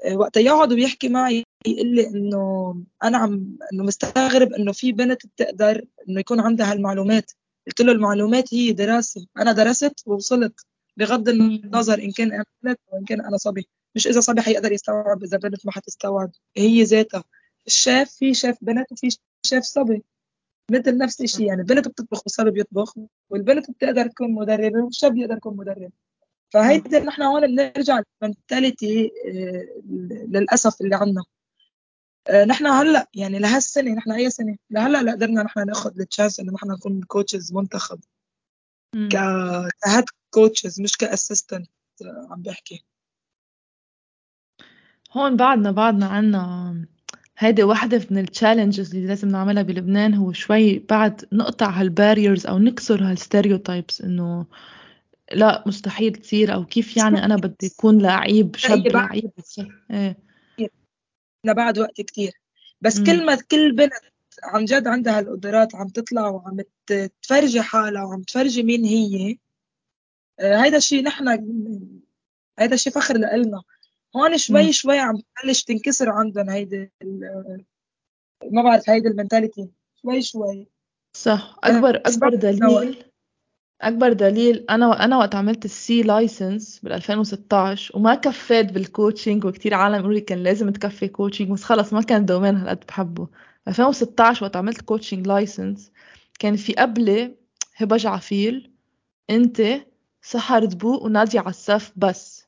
[0.05, 5.27] آه، وقت يقعد ويحكي معي يقول لي إنه أنا عم إنه مستغرب إنه في بنت
[5.27, 7.33] بتقدر إنه يكون عندها هالمعلومات.
[7.67, 9.27] قلت له المعلومات هي دراسة.
[9.39, 10.61] أنا درست ووصلت.
[10.97, 13.69] بغض النظر إن كان أنا بنت أو إن كان أنا صبي.
[13.95, 17.25] مش إذا صبي حيقدر يستوعب إذا بنت ما حتستوعب هي ذاتها.
[17.67, 19.09] الشيف في شيف بنت وفي
[19.47, 20.05] شيف صبي.
[20.71, 22.95] مثل نفس الشيء يعني البنت بتطبخ والصبي بيطبخ
[23.31, 25.93] والبنت بتقدر تكون مدربة والشاب بيقدر يكون مدرب.
[26.51, 29.11] فهيدي نحن هون بنرجع للمنتاليتي
[30.29, 31.25] للأسف اللي عندنا
[32.29, 36.41] آه، نحن هلأ يعني لهالسنة نحن أي سنة لهلأ لا قدرنا نحن ناخذ ال chance
[36.41, 38.01] إنه نحن نكون coaches منتخب.
[38.93, 41.71] ك head coaches مش ك assistant
[42.31, 42.85] عم بحكي.
[45.13, 46.75] هون بعدنا بعدنا عنا
[47.39, 52.47] هيدي واحدة من ال challenges اللي لازم نعملها بلبنان هو شوي بعد نقطع هال barriers
[52.47, 54.47] أو نكسر هال stereotypes إنه
[55.33, 59.11] لا مستحيل تصير أو كيف يعني أنا بدي أكون لعيب شاب بعد.
[59.11, 59.31] لعيب
[59.91, 60.17] إيه.
[61.45, 62.33] لبعد وقت كتير.
[62.81, 63.01] بس.
[63.01, 63.93] كل ما كل بنت
[64.43, 66.57] عن جد عندها القدرات عم تطلع وعم
[67.23, 69.39] تفرجي حالها وعم تفرجي مين هي.
[70.41, 71.29] آه، هيدا الشيء نحن
[72.59, 73.63] هيدا الشيء فخر لإلنا.
[74.17, 74.39] هون.
[74.39, 76.93] شوي شوي عم تبلش تنكسر عندهم هيدي
[78.51, 79.69] ما بعرف هيدي المنتاليتي.
[80.03, 80.67] شوي شوي.
[81.17, 81.57] صح.
[81.65, 83.05] أكبر بعدنا وقت دليل
[83.83, 89.45] أكبر دليل أنا أنا وقت عملت ال C license بال 2016 وما كفيت بال coaching
[89.45, 93.29] وكتير عالم يقولوا لي كان لازم تكفي coaching بس خلص ما كان domaine هالقد بحبه.
[93.69, 95.93] 2016 وقت عملت coaching license
[96.39, 97.35] كان في قبلي
[97.77, 98.73] هبة جعفيل
[99.31, 99.63] أنت
[100.23, 102.47] سحر دبوق ونادية عساف بس.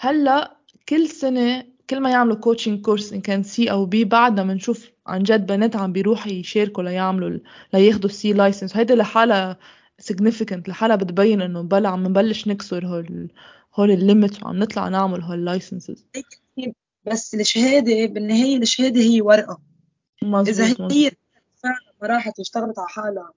[0.00, 0.56] هلأ
[0.88, 5.22] كل سنة كل ما يعملوا coaching course إن كان C أو B بعدنا بنشوف عن
[5.22, 7.38] جد بنات عم بيروحوا يشاركوا ليعملوا
[7.74, 9.58] لياخدوا ال C license وهيدا لحالها
[10.02, 13.32] significant لحالها بتبين إنه بلا عم نبلش نكسر هول
[13.74, 16.06] هول ال limit وعم نطلع نعمل هول ال licenses
[17.06, 19.73] بس الشهادة بالنهاية الشهادة هي ورقة.
[20.22, 21.16] إذا مزبوط هي مزبوط
[21.56, 23.32] فعلا ما راحت واشتغلت على حالها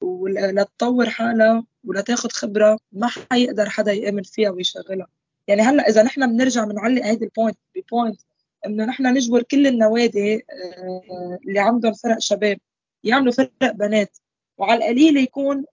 [0.00, 5.06] ولا تطور حالها ولا تاخد خبرة ما حيقدر حدا يآمن فيها ويشغلها.
[5.48, 8.20] يعني هلأ إذا نحن بنرجع بنعلق هيدي ال point ب point
[8.66, 12.58] إنه نحن نجبر كل النوادي آه، اللي عندهم فرق شباب
[13.04, 14.18] يعملوا فرق بنات.
[14.58, 15.64] وعلى القليل يكون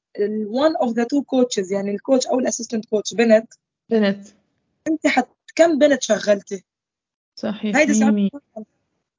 [0.48, 3.54] one of the two coaches يعني ال coach أو ال assistant coach بنت.
[3.90, 4.28] بنت.
[4.88, 6.64] أنت حت كم بنت شغلتي؟
[7.36, 8.30] صحيح هيدي مية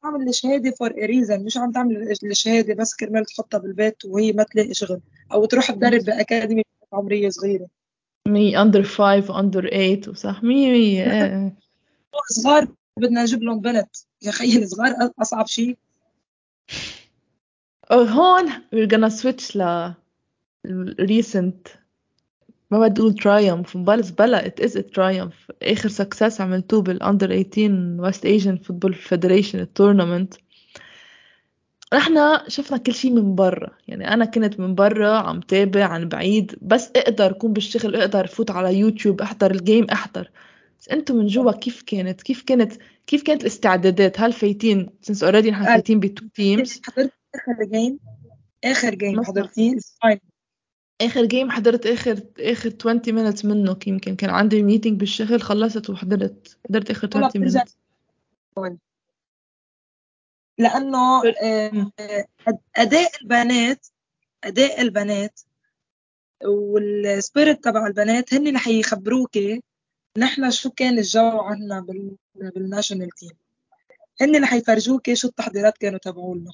[0.03, 4.75] تعمل الشهاده for reason مش عم تعمل الشهاده بس كرمال تحطها بالبيت وهي ما تلاقي
[4.75, 5.01] شغل
[5.33, 7.67] أو تروح تدرب ب academy عمرية صغيرة.
[8.29, 11.57] under five و under eight وصح؟ مية مية نحن إيه إيه.
[12.31, 13.97] صغار بدنا نجيب لهم بنت.
[14.23, 15.77] يا خيي الصغار أصعب شيء
[17.93, 19.93] هون we're gonna switch ل
[21.01, 21.82] recent.
[22.73, 25.55] ما بدي أقول triumph بس بلا is a triumph.
[25.63, 30.35] آخر success عملتوه بال under 18 West Asian Football Federation ال tournament
[31.95, 33.71] رحنا شفنا كل شيء من برا.
[33.89, 36.59] يعني أنا كنت من برا عم تابع عن بعيد.
[36.63, 40.31] بس أقدر أكون بالشغل أقدر فوت على يوتيوب أحضر ال game أحضر.
[40.81, 42.73] بس أنتم من جوا كيف كانت؟ كيف كانت؟
[43.07, 47.65] كيف كانت الاستعدادات؟ هل فايتين؟ since already نحن قال فايتين ب two teams حضرت آخر
[47.73, 47.99] game
[48.65, 50.32] آخر game حضرتيه ال final
[51.01, 53.77] آخر game حضرت آخر آخر 20 minutes منه.
[53.87, 56.59] يمكن كان عندي meeting بالشغل خلصت وحضرت.
[56.69, 58.77] حضرت آخر ولا 20 بترجع minutes.
[60.59, 61.91] لأنه مم.
[62.01, 63.87] آه، أداء البنات
[64.45, 65.41] أداء البنات
[66.45, 69.63] وال spirit تبع البنات هن اللي حيخبروكي
[70.19, 72.17] نحن شو كان الجو عنا بال...
[72.35, 73.31] بال national team
[74.21, 76.51] هن اللي حيفرجوكي شو التحضيرات كانوا تبعولنا.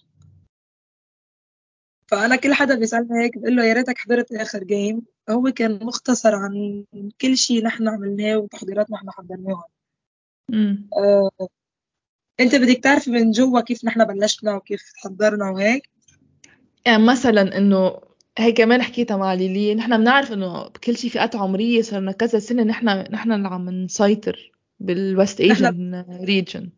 [2.08, 6.34] فأنا كل حدا بيسألني هيك بقول له يا ريتك حضرت آخر game هو كان مختصر
[6.34, 6.84] عن
[7.20, 9.64] كل شيء نحن عملناه وتحضيرات نحن حضرناها
[10.96, 11.30] آه،
[12.40, 15.90] أنت بدك تعرفي من جوا كيف نحن بلشنا وكيف حضرنا وهيك؟
[16.86, 18.00] يعني مثلا إنه
[18.38, 22.62] هي كمان حكيتها مع ليلي نحن بنعرف إنه بكل شيء فئات عمرية صرنا كذا سنة
[22.62, 26.70] نحن نحن اللي عم نسيطر بال West Asian region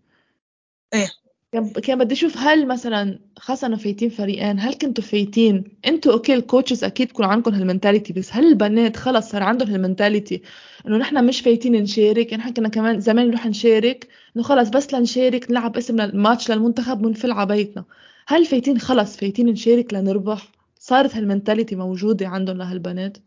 [0.94, 1.08] إيه.
[1.52, 6.40] كان بدي أشوف هل مثلا خاصة انه فايتين فريقين هل كنتوا فايتين؟ أنتوا okay ال
[6.41, 10.42] coaches أكيد بكون عندكم هال mentality بس هل البنات خلص صار عندهم هال mentality
[10.86, 15.50] إنه نحن مش فايتين نشارك؟ نحن كنا كمان زمان نروح نشارك إنه خلص بس لنشارك
[15.50, 17.84] نلعب اسم الماتش للمنتخب ونفل على بيتنا.
[18.26, 23.18] هل فايتين خلص فايتين نشارك لنربح؟ صارت هال mentality موجودة عندهم لهالبنات؟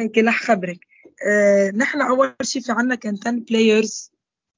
[0.00, 0.86] هيك رح خبرك.
[1.28, 4.10] آه نحن أول شيء في عنا كان 10 players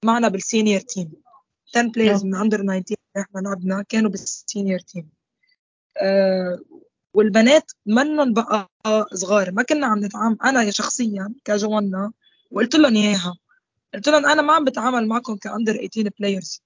[0.04, 1.23] معنا بال senior team
[1.76, 5.08] 10 players من under 19 إحنا لعبنا كانوا بال senior team
[6.02, 6.60] أه
[7.14, 8.70] والبنات منن بقى
[9.14, 9.52] صغار.
[9.52, 10.36] ما كنا عم نتعامل.
[10.44, 12.12] أنا شخصيا كجوانا
[12.50, 13.34] وقلت لهم إياها.
[13.94, 16.62] قلت لهم أنا ما عم بتعامل معكم ك under 18 players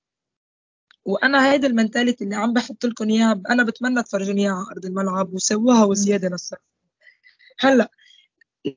[1.05, 3.43] وأنا هيدي ال mentality اللي عم بحط لكم إياها.
[3.51, 6.59] أنا بتمنى تفرجوني إياها على أرض الملعب وسووها وزيادة للصف
[7.59, 7.91] هلأ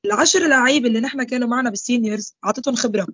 [0.05, 3.07] العشر لعيبه اللي نحن كانوا معنا بال seniors أعطيتهم خبرة.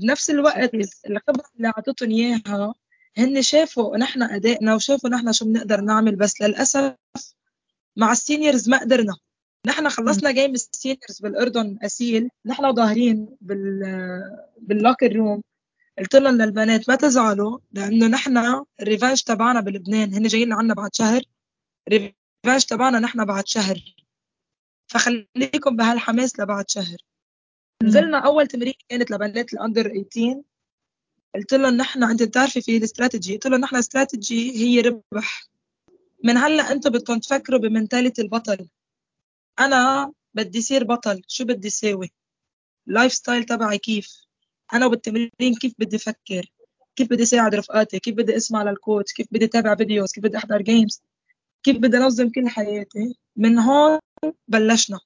[0.00, 0.74] بنفس الوقت
[1.10, 2.74] الخبره اللي اعطيتهم إياها
[3.18, 6.94] هن شافوا نحن أدائنا وشافوا نحن شو بنقدر نعمل بس للأسف
[7.96, 9.16] مع ال seniors ما قدرنا.
[9.66, 13.80] نحن خلصنا game ال seniors بالأردن أسيل نحن ظاهرين بال
[14.58, 15.42] بال locker room
[15.98, 20.94] قلت لهم للبنات ما تزعلوا لأنه نحن ال revanche تبعنا بلبنان هن جايين لعنا بعد
[20.94, 21.22] شهر.
[21.88, 23.94] ال revanche تبعنا نحن بعد شهر.
[24.86, 26.96] فخليكم بهالحماس لبعد شهر.
[27.82, 30.42] نزلنا أول تمرين كانت لبنات ال under 18
[31.34, 35.48] قلت لهم نحن انت بتعرفي في الاستراتيجي قلت لهم نحن استراتيجي هي ربح.
[36.24, 38.68] من هلأ أنتم بدكم تفكروا ب mentality البطل.
[39.58, 42.12] أنا بدي اصير بطل شو بدي اساوي
[42.88, 44.26] ال lifestyle تبعي كيف؟
[44.72, 46.52] أنا وبالتمرين كيف بدي أفكر
[46.96, 50.36] كيف بدي اساعد رفقاتي؟ كيف بدي أسمع لل coach كيف بدي أتابع videos كيف بدي
[50.36, 51.02] أحضر games
[51.62, 53.98] كيف بدي أنظم كل حياتي؟ من هون
[54.48, 55.00] بلشنا.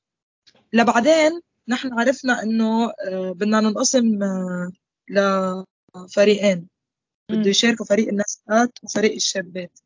[0.72, 4.72] لبعدين نحن عرفنا إنه آه، بدنا ننقسم آه،
[5.10, 6.68] لفريقين.
[7.30, 9.78] بده يشاركوا فريق الناشئات وفريق الشابات.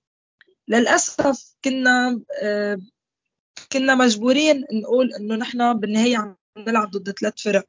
[0.68, 2.78] للأسف كنا آه،
[3.72, 7.66] كنا مجبورين نقول إنه نحن بالنهاية عم نلعب ضد ثلاث فرق.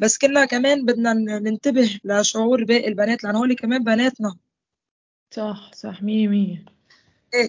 [0.00, 4.36] بس كنا كمان بدنا ننتبه لشعور باقي البنات لأن هول كمان بناتنا.
[5.30, 6.77] صح صح مية مية.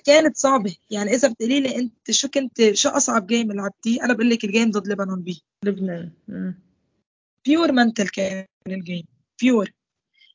[0.05, 0.75] كانت صعبة.
[0.89, 4.49] يعني إذا بتقولي لي أنت شو كنت شو أصعب game لعبتيه؟ أنا بقول لك ال
[4.49, 6.11] game ضد لبنان B لبنان.
[7.45, 9.03] pure mental كان ال game
[9.41, 9.71] pure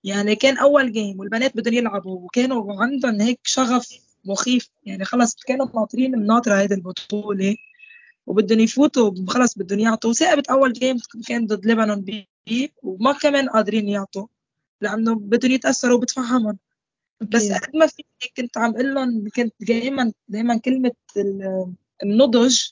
[0.05, 3.89] يعني كان أول game والبنات بدهم يلعبوا وكانوا عندهم هيك شغف
[4.25, 4.71] مخيف.
[4.87, 7.57] يعني خلص كانوا ناطرين الناطرة هيدي البطولة
[8.27, 10.11] وبدهم يفوتوا خلص بدهم يعطوا.
[10.11, 12.29] وثاقبت أول جيم كان ضد لبنان بي
[12.83, 14.27] وما كمان قادرين يعطوا
[14.81, 16.59] لأنه بدهم يتأثروا بتفهمهم
[17.31, 18.05] بس قد ما في.
[18.37, 20.93] كنت عم أقول لهم كنت دائما دائما كلمة
[22.03, 22.63] النضج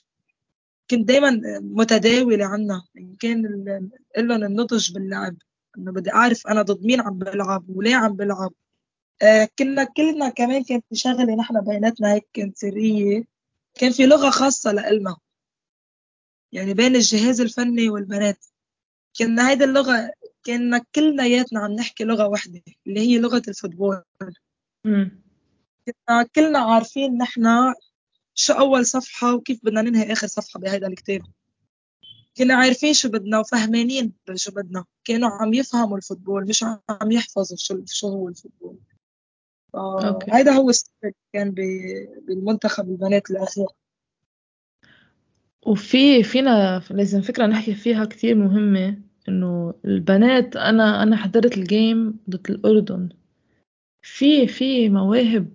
[0.91, 3.45] كنت دائما متداولة عنا ان كان
[4.15, 5.35] أقول لهم النضج باللعب.
[5.77, 8.53] إنه بدي أعرف أنا ضد مين عم بلعب وليه عم بلعب.
[9.21, 13.23] آه كنا كلنا كمان كانت شغلة نحن بيناتنا هيك كانت سرية.
[13.75, 15.15] كان في لغة خاصة لإلنا.
[16.51, 18.45] يعني بين الجهاز الفني والبنات.
[19.17, 20.11] كنا هيدي اللغة
[20.45, 24.03] كنا كلناياتنا عم نحكي لغة واحدة اللي هي لغة الفوتبول.
[25.85, 27.73] كنا كلنا عارفين نحن
[28.35, 31.21] شو أول صفحة وكيف بدنا ننهي آخر صفحة بهيدا الكتاب.
[32.37, 34.85] كنا عارفين شو بدنا وفهمانين شو بدنا.
[35.03, 38.79] كانوا عم يفهموا الفوتبول مش عم يحفظوا شو شو هو ال football.
[40.31, 40.71] هيدا هو
[41.33, 41.51] كان
[42.27, 43.67] بالمنتخب البنات الأخير.
[45.65, 49.12] وفي فينا لازم فكرة نحكي فيها كتير مهمة.
[49.29, 53.09] إنه البنات أنا أنا حضرت ال game ضد الأردن.
[54.01, 55.47] في في مواهب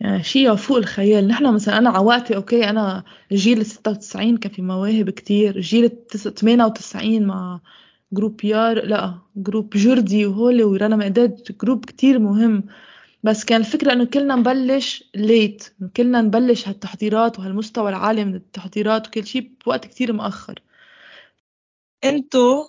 [0.00, 1.28] يعني شيء فوق الخيال.
[1.28, 5.60] نحن مثلا أنا عوقتي okay أنا جيل 96 كان في مواهب كتير.
[5.60, 5.90] جيل
[6.36, 7.60] 98 مع
[8.12, 12.64] group يار لا group جوردي وهولي ورنا مقداد group كتير مهم.
[13.22, 19.26] بس كان الفكرة إنه كلنا نبلش late كلنا نبلش هالتحضيرات وهالمستوى العالي من التحضيرات وكل
[19.26, 20.60] شيء بوقت كتير مؤخر.
[22.04, 22.68] انتو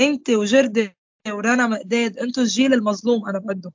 [0.00, 0.96] انت وجردة
[1.28, 3.72] ورانا مقداد انتو الجيل المظلوم أنا بقده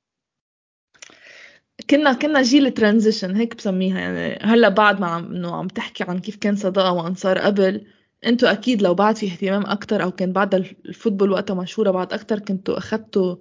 [1.90, 4.00] كنا كنا جيل transition هيك بسميها.
[4.00, 7.86] يعني هلا بعد ما عم إنه عم تحكي عن كيف كان صداقة وأنصار قبل
[8.26, 12.12] أنتوا أكيد لو بعد في اهتمام أكثر أو كان بعد ال football وقتها مشهورة بعد
[12.12, 13.36] أكثر كنتوا اخذتوا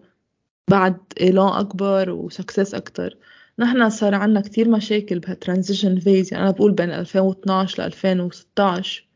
[0.69, 3.17] بعد élan أكبر و success أكتر.
[3.59, 9.07] نحن صار عنا كتير مشاكل بهال transition phase يعني أنا بقول بين 2012 ل 2016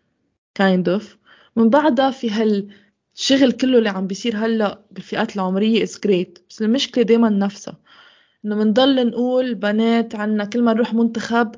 [0.62, 1.19] kind of.
[1.60, 6.42] من بعدها في هالشغل كله اللي عم بيصير هلأ بالفئات العمرية is great.
[6.50, 7.78] بس المشكلة دايما نفسها.
[8.46, 11.56] إنه بنضل نقول بنات عنا كل ما نروح منتخب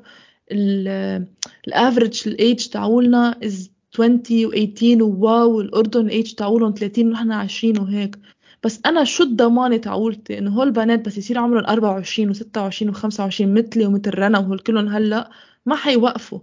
[1.66, 7.78] ال average ال age تاعولنا از 20 و18 وواو الاردن الايج تاعولهم 30 ونحن 20
[7.78, 8.18] وهيك.
[8.64, 13.86] بس أنا شو الضمانة تاعولتي إنه هول البنات بس يصير عمرهم 24 و26 و25 مثلي
[13.86, 15.30] ومثل رنا وهول كلهم هلأ
[15.66, 16.40] ما حيوقفوا.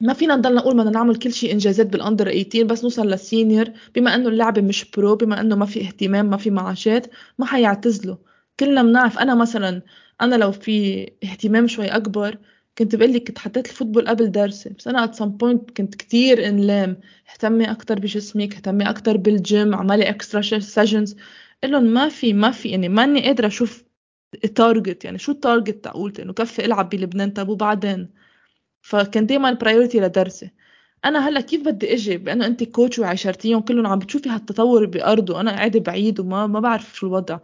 [0.00, 3.20] ما فينا نضل نقول بدنا نعمل كل شيء إنجازات بال under 18 بس نوصل لل
[3.20, 3.64] senior
[3.94, 7.06] بما إنه اللعبه مش pro بما إنه ما في اهتمام ما في معاشات
[7.38, 8.16] ما حيعتزلوا.
[8.60, 9.18] كلنا بنعرف.
[9.18, 9.82] أنا مثلا
[10.20, 12.38] أنا لو في اهتمام شوي أكبر
[12.78, 14.70] كنت بقول لك كنت حطيت ال football قبل درسي.
[14.70, 17.00] بس أنا at some point كنت كتير إنلام.
[17.32, 21.16] اهتمي أكتر بجسمك اهتمي أكتر بالجيم عملي extra sessions
[21.64, 22.68] لهم ما في ما في.
[22.68, 23.84] يعني ماني قادرة أشوف
[24.44, 27.30] ال target يعني شو ال target تبعولي؟ إنه كفي ألعب بلبنان.
[27.30, 28.08] طب وبعدين؟
[28.82, 30.50] فكان دايما priority لدرسي.
[31.04, 35.50] أنا هلأ كيف بدي إجي؟ بأنه انت coach وعشرتيهم كلهم عم بتشوفي هالتطور بأرض وأنا
[35.50, 37.38] قاعدة بعيد وما ما بعرف شو الوضع.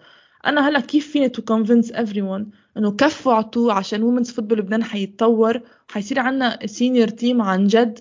[0.46, 2.44] أنا هلأ كيف فيني to convince everyone
[2.76, 7.98] إنه كفوا عطوه عشان women's football لبنان حيتطور؟ وحيصير عنا senior team عن جد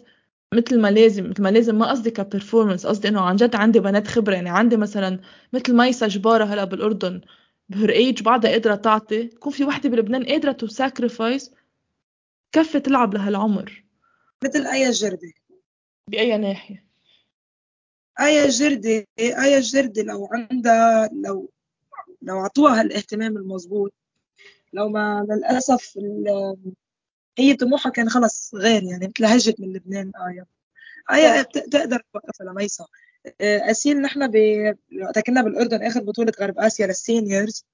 [0.54, 1.76] مثل ما لازم مثل ما لازم.
[1.76, 4.36] ما قصدي ك performance قصدي إنه عن جد عندي بنات خبرة.
[4.36, 5.20] يعني عندي مثلا
[5.54, 7.22] مثل ميسا جباره هلأ بالأردن.
[7.70, 9.20] ب her age بعدها قادرة تعطي.
[9.20, 11.52] يكون في وحدة بلبنان قادرة to sacrifice
[12.56, 13.84] كفي تلعب لهالعمر
[14.44, 15.36] مثل آية جردي
[16.10, 16.86] بأي ناحية؟
[18.20, 21.52] آية جردي آية جردي لو عندها لو
[22.22, 23.94] لو عطوها الاهتمام المضبوط
[24.74, 26.00] لو ما للأسف
[27.38, 30.46] هي طموحها كان خلص غير يعني مثل هجت من لبنان آية.
[31.12, 32.86] آية تقدر توقفها لميسا
[33.42, 34.36] آه، أسيل نحن ب...
[35.02, 37.66] وقت كنا بالأردن آخر بطولة غرب آسيا لل seniors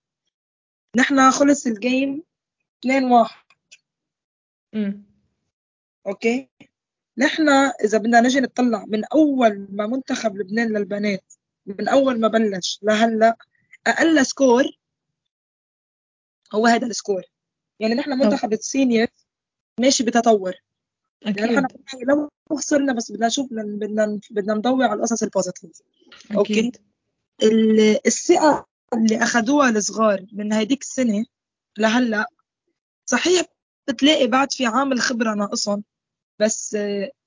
[0.96, 2.24] نحن خلص ال game
[2.80, 3.10] 2
[4.74, 5.04] 1
[6.08, 6.50] okay؟
[7.18, 7.50] نحن
[7.84, 11.34] إذا بدنا نجي نطلع من أول ما منتخب لبنان للبنات
[11.66, 13.38] من أول ما بلش لهلأ
[13.88, 14.64] أقل score
[16.54, 17.24] هو هذا ال score.
[17.80, 19.08] يعني نحن منتخب ال senior
[19.80, 20.54] ماشي بتطور.
[21.24, 21.38] أكيد.
[21.38, 25.82] يعني نحن لو خسرنا بس بدنا نشوف بدنا بدنا نضوي على القصص ال positive
[26.36, 26.72] okay؟
[28.06, 31.26] الثقة اللي اخذوها الصغار من هيديك السنة
[31.78, 32.26] لهلأ
[33.06, 33.46] صحيح
[33.88, 35.84] بتلاقي بعد في عامل خبرة ناقصهم
[36.40, 36.78] بس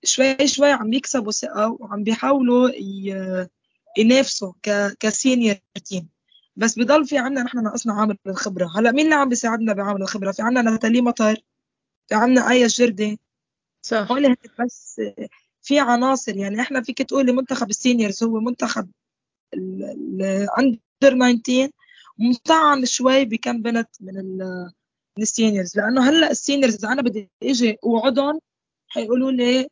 [0.05, 2.71] شوي شوي عم يكسبوا ثقة وعم بيحاولوا
[3.99, 4.53] ينافسوا
[5.01, 6.09] ك senior team.
[6.57, 10.33] بس بضل في عنا نحن ناقصنا عامل الخبره هلأ مين اللي عم بيساعدنا بعامل الخبرة؟
[10.33, 11.37] في عنا نتالي مطر
[12.09, 13.21] في عنا آية جردي.
[13.83, 14.13] صح.
[14.13, 15.01] هول بس
[15.63, 16.37] في عناصر.
[16.37, 18.91] يعني إحنا فيك تقولي منتخب ال seniors هو منتخب
[19.55, 21.71] ال under 19
[22.19, 24.39] مطعم شوي بكم بنت من
[25.17, 25.77] من ال seniors.
[25.79, 28.41] لأنه هلأ ال seniors أنا بدي إجي اوعدهم
[28.89, 29.69] حيقولوا لي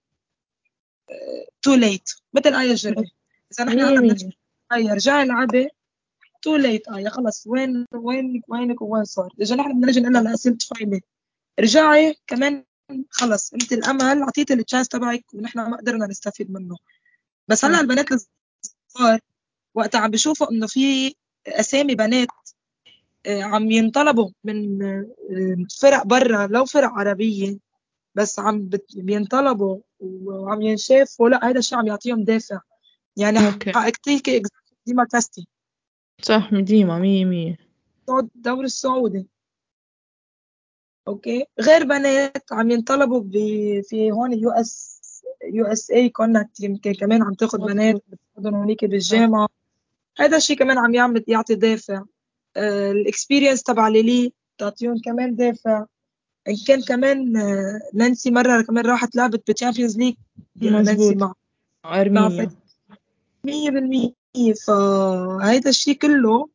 [1.63, 3.13] too late مثل آية جردي
[3.53, 4.33] إذا نحن بدنا
[4.73, 5.69] آية رجعي العبي
[6.43, 7.47] too late آية خلص.
[7.47, 11.01] وين وينك وينك وين صار؟ إذا نحن بدنا نجي نقول لها لأسيل طفيلي.
[11.61, 12.65] رجعي كمان
[13.11, 13.53] خلص.
[13.55, 16.77] انت الأمل اعطيتي ال chance تبعك ونحن ما قدرنا نستفيد منه.
[17.49, 19.21] بس هلأ البنات الصغار
[19.75, 21.15] وقتها عم بيشوفوا إنه في
[21.47, 22.62] أسامي بنات آه،
[23.27, 25.07] عم ينطلبوا من آه،
[25.81, 27.59] فرق برا لو فرق عربية
[28.15, 31.29] بس عم بينطلبوا وعم ينشافوا.
[31.29, 32.61] لا هذا الشيء عم يعطيهم دافع.
[33.17, 33.39] يعني
[33.75, 34.43] حقيقتي
[34.87, 35.47] ديما كاستي
[36.23, 37.59] صح ديما مية مية.
[38.09, 39.27] الدوري السعودي.
[41.09, 41.45] أوكي.
[41.61, 43.23] غير بنات عم ينطلبوا
[43.83, 45.03] في هون US
[45.45, 49.49] USA Connect يمكن كمان عم تاخذ بنات بتاخذهم هونيك بالجامعة.
[50.19, 52.05] هذا الشيء كمان عم يعمل يعطي دافع.
[52.57, 55.87] ال experience تبع ليلي تعطيهم كمان دافع
[56.49, 60.15] إن كان كمان آه، نانسي مرة كمان راحت لعبت بال Champions League
[60.63, 61.35] نانسي مع
[61.85, 62.51] أرمينيا.
[63.45, 66.49] 100% فهيدا الشيء كله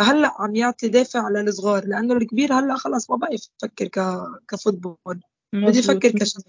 [0.00, 4.00] هلأ عم يعطي دافع للصغار لأنه الكبير هلأ خلص ما بقى يفكر ك...
[4.48, 4.96] كفوتبول
[5.52, 6.44] بده يفكر كشخص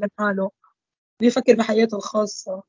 [0.00, 0.50] من حاله
[1.20, 2.62] بده يفكر بحياته الخاصة.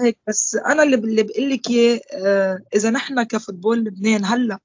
[0.00, 4.58] هيك بس أنا اللي اللي بقول لك إياه آه، إذا نحن كفوتبول لبنان هلأ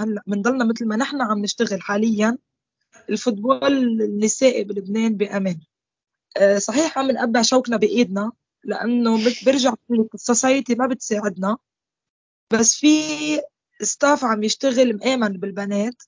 [0.00, 2.38] هلأ بنضلنا مثل ما نحن عم نشتغل حاليا
[3.10, 5.60] الفوتبول النسائي بلبنان بأمان.
[6.36, 8.32] آه، صحيح عم نقبع شوكنا بإيدنا
[8.64, 9.74] لأنه برجع
[10.14, 11.56] السوسايتي ما بتساعدنا
[12.52, 12.88] بس في
[13.82, 16.02] staff عم يشتغل مآمن بالبنات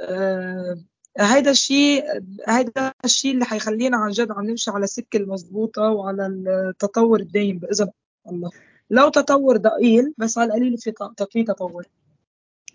[0.00, 0.78] آه
[1.18, 2.04] هيدا الشيء
[2.48, 7.88] هيدا الشيء اللي حيخلينا عن جد عم نمشي على السكه المضبوطة وعلى التطور الدايم بإذن
[8.28, 8.50] الله.
[8.90, 10.92] لو تطور ضئيل بس على القليل في
[11.30, 11.86] في تطور.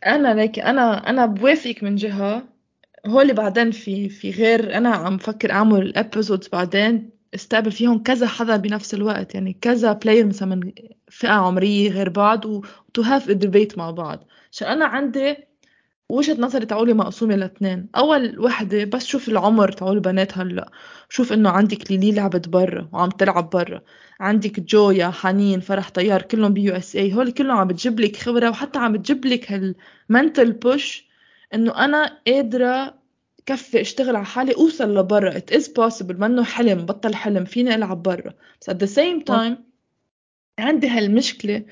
[0.06, 2.44] أنا ليك أنا أنا بوافقك من جهة.
[3.06, 8.58] هول بعدين في في غير أنا عم فكر أعمل episodes بعدين استقبل فيهم كذا حدا
[8.58, 9.36] بنفس الوقت.
[9.36, 10.72] يعني كذا player مثلا من
[11.10, 14.28] فئة عمرية غير بعض و to have debate مع بعض.
[14.52, 15.51] عشان أنا عندي
[16.12, 20.72] وجهة نظري تبعولي مقسومة لاثنين أول وحدة بس شوف العمر تبعول البنات هلأ
[21.10, 23.82] شوف إنه عندك ليلي لعبت برا وعم تلعب برا.
[24.20, 28.80] عندك جويا حنين فرح طيار كلهم ب USA هول كلهم عم بتجيب لك خبرة وحتى
[28.80, 31.06] عم بتجيب لك هال mental push
[31.54, 32.94] إنه أنا قادرة
[33.46, 35.32] كفي أشتغل على حالي أوصل لبرا.
[35.32, 36.16] It is possible.
[36.20, 37.46] منه حلم بطل حلم.
[37.46, 38.34] فيني ألعب برا.
[38.62, 39.54] بس at the same time
[40.60, 41.66] عندي هالمشكلة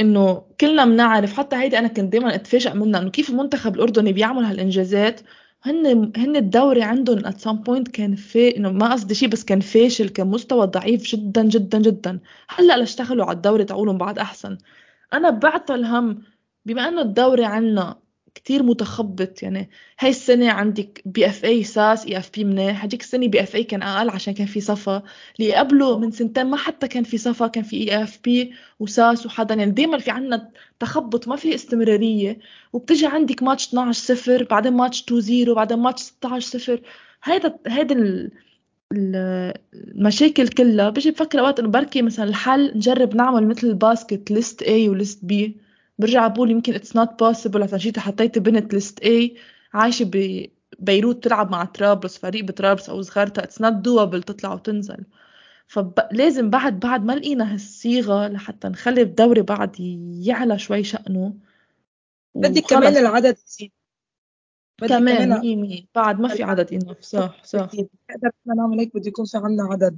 [0.00, 4.44] إنه كلنا بنعرف حتى هيدي أنا كنت دائما اتفاجئ منها إنه كيف المنتخب الأردني بيعمل
[4.44, 5.20] هالإنجازات.
[5.62, 9.60] هن هن الدوري عندهم at some point كان في إنه ما قصدي شيء بس كان
[9.60, 12.20] فاشل كان مستوى ضعيف جدا جدا جدا.
[12.48, 14.58] هلأ لاشتغلوا على الدوري تبعولهم بعد أحسن.
[15.12, 16.22] أنا بعطل هم
[16.66, 18.00] بما إنه الدوري عنا
[18.38, 19.70] كتير متخبط يعني
[20.00, 23.82] هاي السنة عندك BFA ساس إي إف بي منيح هديك السنة بي إف اي كان
[23.82, 25.02] أقل عشان كان في صفا.
[25.40, 29.54] اللي قبله من سنتين ما حتى كان في صفا كان في EFP و SAS وحدا.
[29.54, 32.38] يعني دايما في عنا تخبط ما في استمرارية.
[32.72, 36.80] وبتجي عندك ماتش 12 صفر بعدين ماتش 2 0 بعدين ماتش 16 صفر.
[37.24, 38.30] هيدا هيدا
[38.92, 40.90] المشاكل كلها.
[40.90, 45.20] بيجي بفكر أوقات إنه بركي مثلا الحل نجرب نعمل مثل ال basket ليست A وليست
[45.32, 45.34] B.
[45.98, 49.38] برجع بقول يمكن it's not possible عشان جيت حطيت بنت ليست A
[49.74, 50.10] عايشة
[50.80, 55.04] ببيروت تلعب مع طرابلس فريق بطرابلس أو صغارتها it's not doable تطلع وتنزل.
[55.66, 59.76] فلازم بعد بعد ما لقينا هالصيغة لحتى نخلي الدوري بعد
[60.20, 61.34] يعلى شوي شأنه.
[62.34, 63.72] بدك كمان العدد يزيد.
[64.88, 65.86] كمان مية مية.
[65.94, 67.70] بعد ما في عدد enough صح صح.
[68.10, 69.96] نقدر نعمل هيك بده يكون في عنا عدد.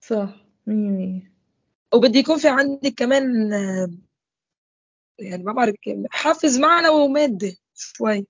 [0.00, 1.32] صح مية مية.
[1.94, 3.52] وبده يكون في عندك كمان
[5.20, 5.98] يعني ما بعرف كيف.
[6.10, 8.26] حافز معنوي ومادي شوي.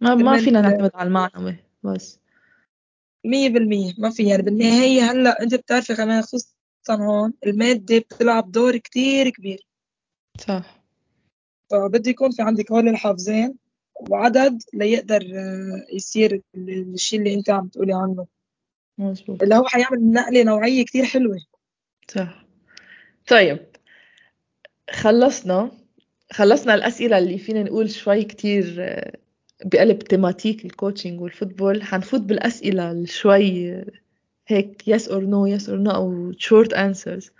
[0.00, 2.20] ما ما فينا نعتمد على المعنوي بس.
[3.24, 3.92] مية بالمية.
[3.98, 6.48] ما في يعني بالنهاية هلأ أنت بتعرفي كمان خصوصا
[6.90, 9.66] هون المادة بتلعب دور كتير كبير.
[10.40, 10.82] صح.
[11.70, 13.54] فبده يكون في عندك هول الحافزين
[14.10, 15.22] وعدد ليقدر
[15.92, 18.26] يصير الشيء اللي أنت عم تقولي عنه.
[18.98, 21.38] مزبوط اللي هو حيعمل نقلة نوعية كتير حلوة.
[22.08, 22.46] صح.
[23.26, 23.66] طيب
[24.90, 25.85] خلصنا.
[26.32, 28.74] خلصنا الأسئلة اللي فينا نقول شوي كتير
[29.64, 33.74] بقلب thematic ال coaching وال football حنفوت بالأسئلة شوي
[34.46, 37.30] هيك yes or no yes or no أو short answers.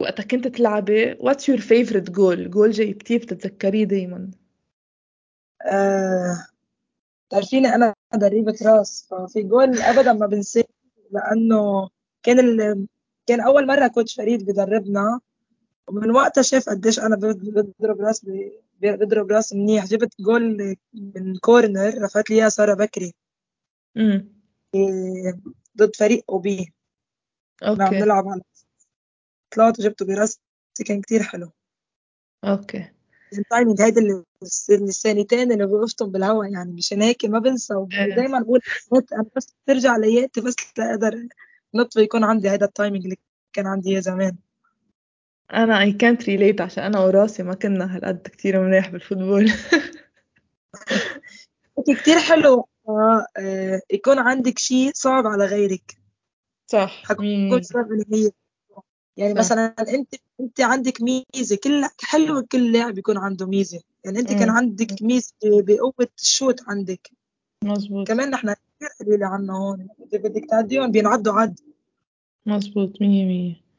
[0.00, 4.30] وقتها كنت تلعبي your favorite goal, goal جاي كتير بتتذكريه دايما.
[5.66, 6.46] آه،
[7.30, 10.64] تعرفيني أنا ضريبة راس ففي جول أبدا ما بنساه
[11.10, 11.88] لأنه
[12.22, 12.86] كان ال...
[13.26, 15.20] كان أول مرة coach فريد بدربنا
[15.88, 18.26] ومن وقتها شاف قديش أنا بضرب راس.
[18.80, 19.86] بضرب راس منيح.
[19.86, 23.14] جبت جول من corner رفعت لي إياها سارة بكري.
[23.96, 24.28] امم
[25.76, 26.72] ضد فريق أوبي.
[27.62, 28.40] okay عم نلعب على
[29.50, 30.38] طلعت وجبته براسي
[30.86, 31.50] كان كتير حلو.
[32.44, 32.90] okay.
[33.32, 34.24] ال timing هيدا
[34.70, 36.72] الثانيتين اللي وقفتهم بالهواء يعني.
[36.72, 37.74] مشان هيك ما بنسى.
[37.74, 38.60] ودائما بقول
[39.12, 41.28] أنا بس ترجع لياتي بس لاقدر
[41.74, 43.16] نط يكون عندي هيدا التايمينج اللي
[43.52, 44.36] كان عندي إياه زمان.
[45.54, 49.52] أنا اي كانت ريليت عشان أنا وراسي ما كنا هالقد كتير منيح بالفوتبول.
[51.88, 52.68] كتير حلو.
[52.88, 55.98] آه يكون عندك شيء صعب على غيرك.
[56.66, 57.02] صح.
[57.04, 58.30] حكون سبب هي.
[59.16, 59.38] يعني صح.
[59.38, 61.56] مثلا أنت أنت عندك ميزة.
[61.64, 63.80] كل حلو كل لاعب يكون عنده ميزة.
[64.04, 64.38] يعني أنت م.
[64.38, 67.10] كان عندك ميزة بقوة الشوت عندك.
[67.64, 69.88] مزبوط كمان نحن كثير قليلة عنا هون.
[70.06, 71.60] إذا بدك تعديهم بينعدوا عد.
[72.46, 73.71] مزبوط مية مية.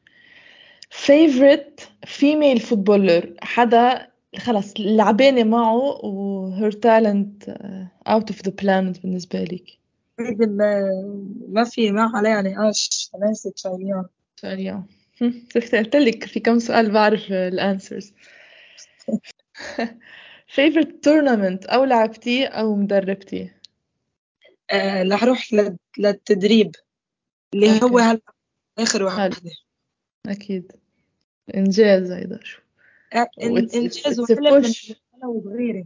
[0.94, 3.34] Favorite female footballer.
[3.42, 7.48] حدا خلص لعبانة معه و her talent
[8.08, 9.78] out of the planet بالنسبة لك
[11.48, 14.04] ما, في ما عليها نقاش تناسة شايليان
[14.40, 14.84] شايليان
[15.54, 18.12] شفت؟ قلت لك في كم سؤال بعرف الانسرز
[20.56, 23.50] favorite tournament أو لعبتي أو مدربتي.
[24.70, 25.48] آه رح أروح
[25.98, 26.70] للتدريب
[27.54, 27.80] اللي.
[27.82, 28.20] هو هلا
[28.78, 29.50] آخر واحدة
[30.26, 30.72] أكيد.
[31.56, 32.60] إنجاز هيدا شو
[33.74, 34.72] إنجاز وحلم
[35.24, 35.84] وصغيره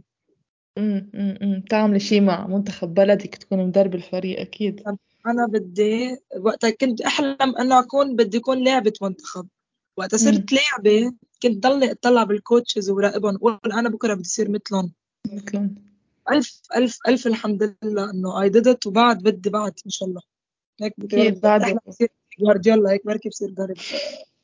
[0.77, 4.83] امم تعملي شيء مع منتخب بلدك تكوني مدرب الفريق أكيد.
[5.27, 9.47] أنا بدي وقتها كنت أحلم إنه أكون بدي أكون لاعبة منتخب.
[9.97, 14.93] وقتها صرت لاعبة كنت ضلي أطلع بالكوتشز وراقبهم واقول أنا بكرة بدي أصير مثلهم.
[15.33, 15.75] مثلهم.
[16.31, 20.21] ألف ألف ألف الحمد لله إنه اي ديد وبعد بدي بعد إن شاء الله.
[20.81, 21.79] هيك أكيد بعد.
[22.39, 23.77] جوارديولا هيك بركي بصير ضرب.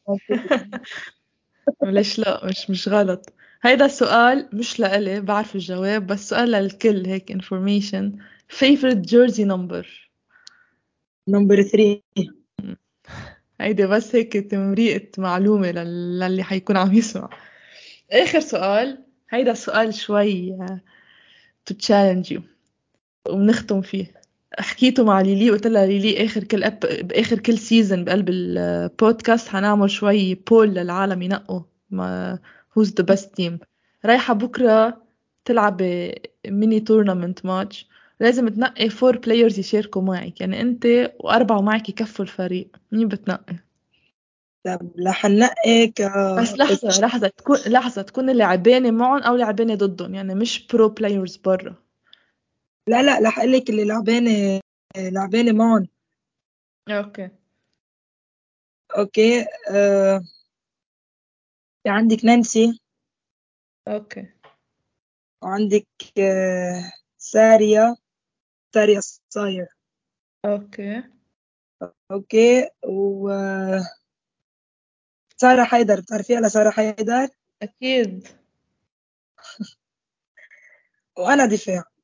[1.84, 3.34] ليش لا؟ مش مش غلط.
[3.62, 8.20] هيدا السؤال مش لإلي بعرف الجواب بس سؤال للكل هيك information.
[8.58, 9.86] Favorite jersey number.
[11.28, 12.02] number 3
[13.62, 17.30] هيدي بس هيك تمريقة معلومة للي حيكون عم يسمع.
[18.12, 20.58] آخر سؤال هيدا سؤال شوي
[21.70, 22.42] to challenge you.
[23.30, 24.25] وبنختم فيه.
[24.60, 26.80] حكيته مع ليلي قلت لها ليلي آخر كل أب...
[27.08, 32.40] باخر كل season بقلب البودكاست حنعمل شوي poll للعالم ينقوا
[32.80, 33.54] who's the best team.
[34.06, 35.02] رايحة بكرة
[35.46, 35.82] تلعب
[36.48, 37.88] mini tournament match
[38.20, 42.68] لازم تنقي four players يشاركوا معك يعني أنت وأربعة معك يكفوا الفريق.
[42.92, 43.56] مين بتنقي؟
[44.66, 46.02] طب رح ننقي ك
[46.40, 51.38] بس لحظة لحظة تكون لحظة تكون اللعبانة معهم أو لعبانة ضدهم يعني مش pro players
[51.38, 51.85] برا.
[52.88, 54.62] لا لا رح أقول لك اللي لعبانه
[54.98, 55.88] لعبانه معهم.
[56.90, 57.30] okay.
[58.98, 60.22] okay آه...
[61.88, 62.80] عندك نانسي.
[63.88, 64.34] okay.
[65.44, 65.88] وعندك
[66.20, 66.92] آه...
[67.18, 67.96] ساريا
[68.74, 69.68] ساريا صاير
[70.46, 71.04] أوكي.
[72.12, 73.30] okay و
[75.38, 77.28] سارة حيدر بتعرفيها لسارة حيدر؟
[77.62, 78.28] أكيد.
[81.18, 81.95] وأنا دفاع.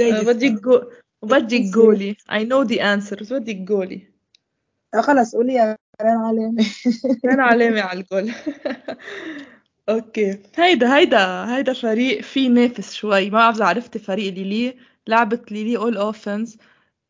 [0.00, 0.82] أنا دفاع بدي جو...
[1.22, 3.32] بدي goalie I know the answers.
[3.32, 4.08] بدي
[4.94, 6.66] آه خلص قولي يا رنا علامة
[7.22, 8.32] كان علامة على الجول
[9.88, 10.38] أوكي.
[10.56, 13.30] هيدا هيدا هيدا فريق فيه نافس شوي.
[13.30, 14.76] ما بعرف إذا عرفتي فريق ليلي
[15.06, 16.58] لعبت ليلي اول اوفنس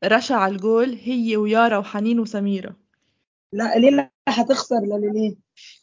[0.04, 0.98] رشا على الجول.
[1.02, 2.76] هي ويارا وحنين وسميرة.
[3.52, 5.36] لا ليلى حتخسر لليلي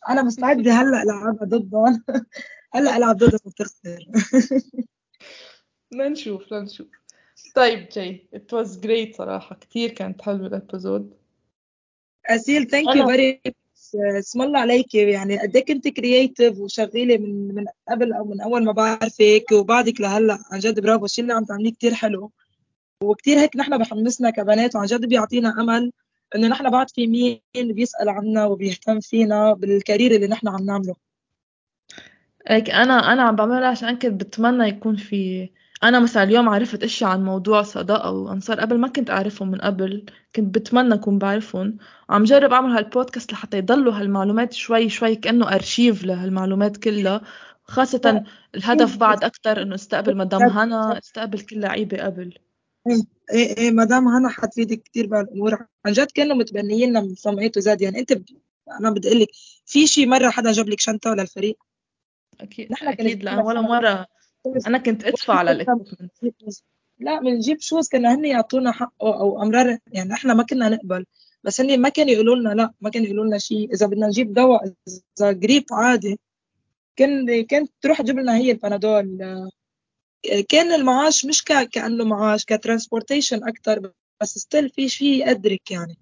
[0.09, 2.03] أنا مستعدة هلأ ألعبها ضدهم.
[2.75, 4.05] هلأ ألعب ضدهم وبتخسر.
[5.91, 6.87] لنشوف لنشوف.
[7.55, 8.27] طيب جاي.
[8.35, 9.55] It was great صراحة.
[9.55, 11.13] كتير كانت حلوة ال episode
[12.25, 13.41] اسيل thank you very
[13.95, 14.95] اسم الله عليك.
[14.95, 20.01] يعني قد إيه كنت creative وشغيلة من من قبل أو من أول ما بعرفك وبعدك
[20.01, 20.39] لهلأ.
[20.51, 21.05] عن جد برافو.
[21.05, 22.31] الشيء اللي عم تعمليه كثير حلو.
[23.03, 25.91] وكثير هيك نحن بحمسنا كبنات وعن جد بيعطينا أمل
[26.35, 30.95] إنه نحن بعد في مين بيسأل عنا وبيهتم فينا بال career اللي نحن عم نعمله.
[32.47, 35.49] هيك أنا أنا عم بعملها عشان كنت بتمنى يكون في
[35.83, 40.05] أنا مثلا اليوم عرفت اشياء عن موضوع صداقة وأنصار قبل ما كنت أعرفهم من قبل
[40.35, 41.77] كنت بتمنى أكون بعرفهم.
[42.09, 47.21] وعم جرب أعمل هالبودكاست لحتى يضلوا هالمعلومات شوي شوي كأنه أرشيف لهالمعلومات كلها.
[47.63, 48.23] خاصة
[48.55, 52.37] الهدف بعد أكثر إنه استقبل مدام هنا استقبل كل لعيبة قبل.
[53.33, 57.63] إيه إيه مدام هنا حتفيدك كثير بهالامور عن جد كانوا متبنيين من from A to
[57.63, 58.25] Z يعني أنت ب...
[58.79, 59.27] أنا بدي أقول لك
[59.65, 61.57] في شي مرة حدا جاب لك شنطة للفريق؟
[62.41, 64.07] أكيد أكيد لأن ولا مرة.
[64.67, 66.11] أنا كنت أدفع على ال equipment
[66.99, 69.77] لا بنجيب shoes كانوا هن يعطونا حقه أو أمرار.
[69.87, 71.05] يعني إحنا ما كنا نقبل.
[71.43, 73.73] بس هن ما كانوا يقولوا لنا لا ما كانوا يقولوا لنا شيء.
[73.73, 74.73] إذا بدنا نجيب دواء
[75.17, 76.19] إذا جريب عادي.
[76.95, 79.17] كان كانت تروح تجيب لنا هي البنادول.
[80.49, 81.69] كان المعاش مش ك...
[81.69, 85.97] كأنه معاش ك transportation أكثر بس still في شيء يقدرك يعني.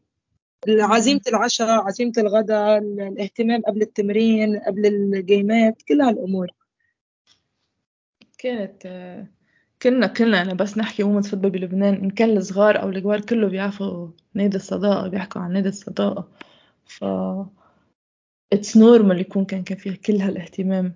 [0.68, 6.52] عزيمة العشاء عزيمة الغداء الاهتمام قبل التمرين قبل ال game ات كل هالأمور.
[8.40, 8.84] كانت
[9.82, 14.08] كلنا كلنا يعني بس نحكي women's football بلبنان إن كان الصغار أو الكبار كله بيعرفوا
[14.34, 16.28] نادي الصداقة بيحكوا عن نادي الصداقة.
[16.86, 17.04] ف
[18.54, 20.94] it's normal يكون كان كان فيه كل هالاهتمام.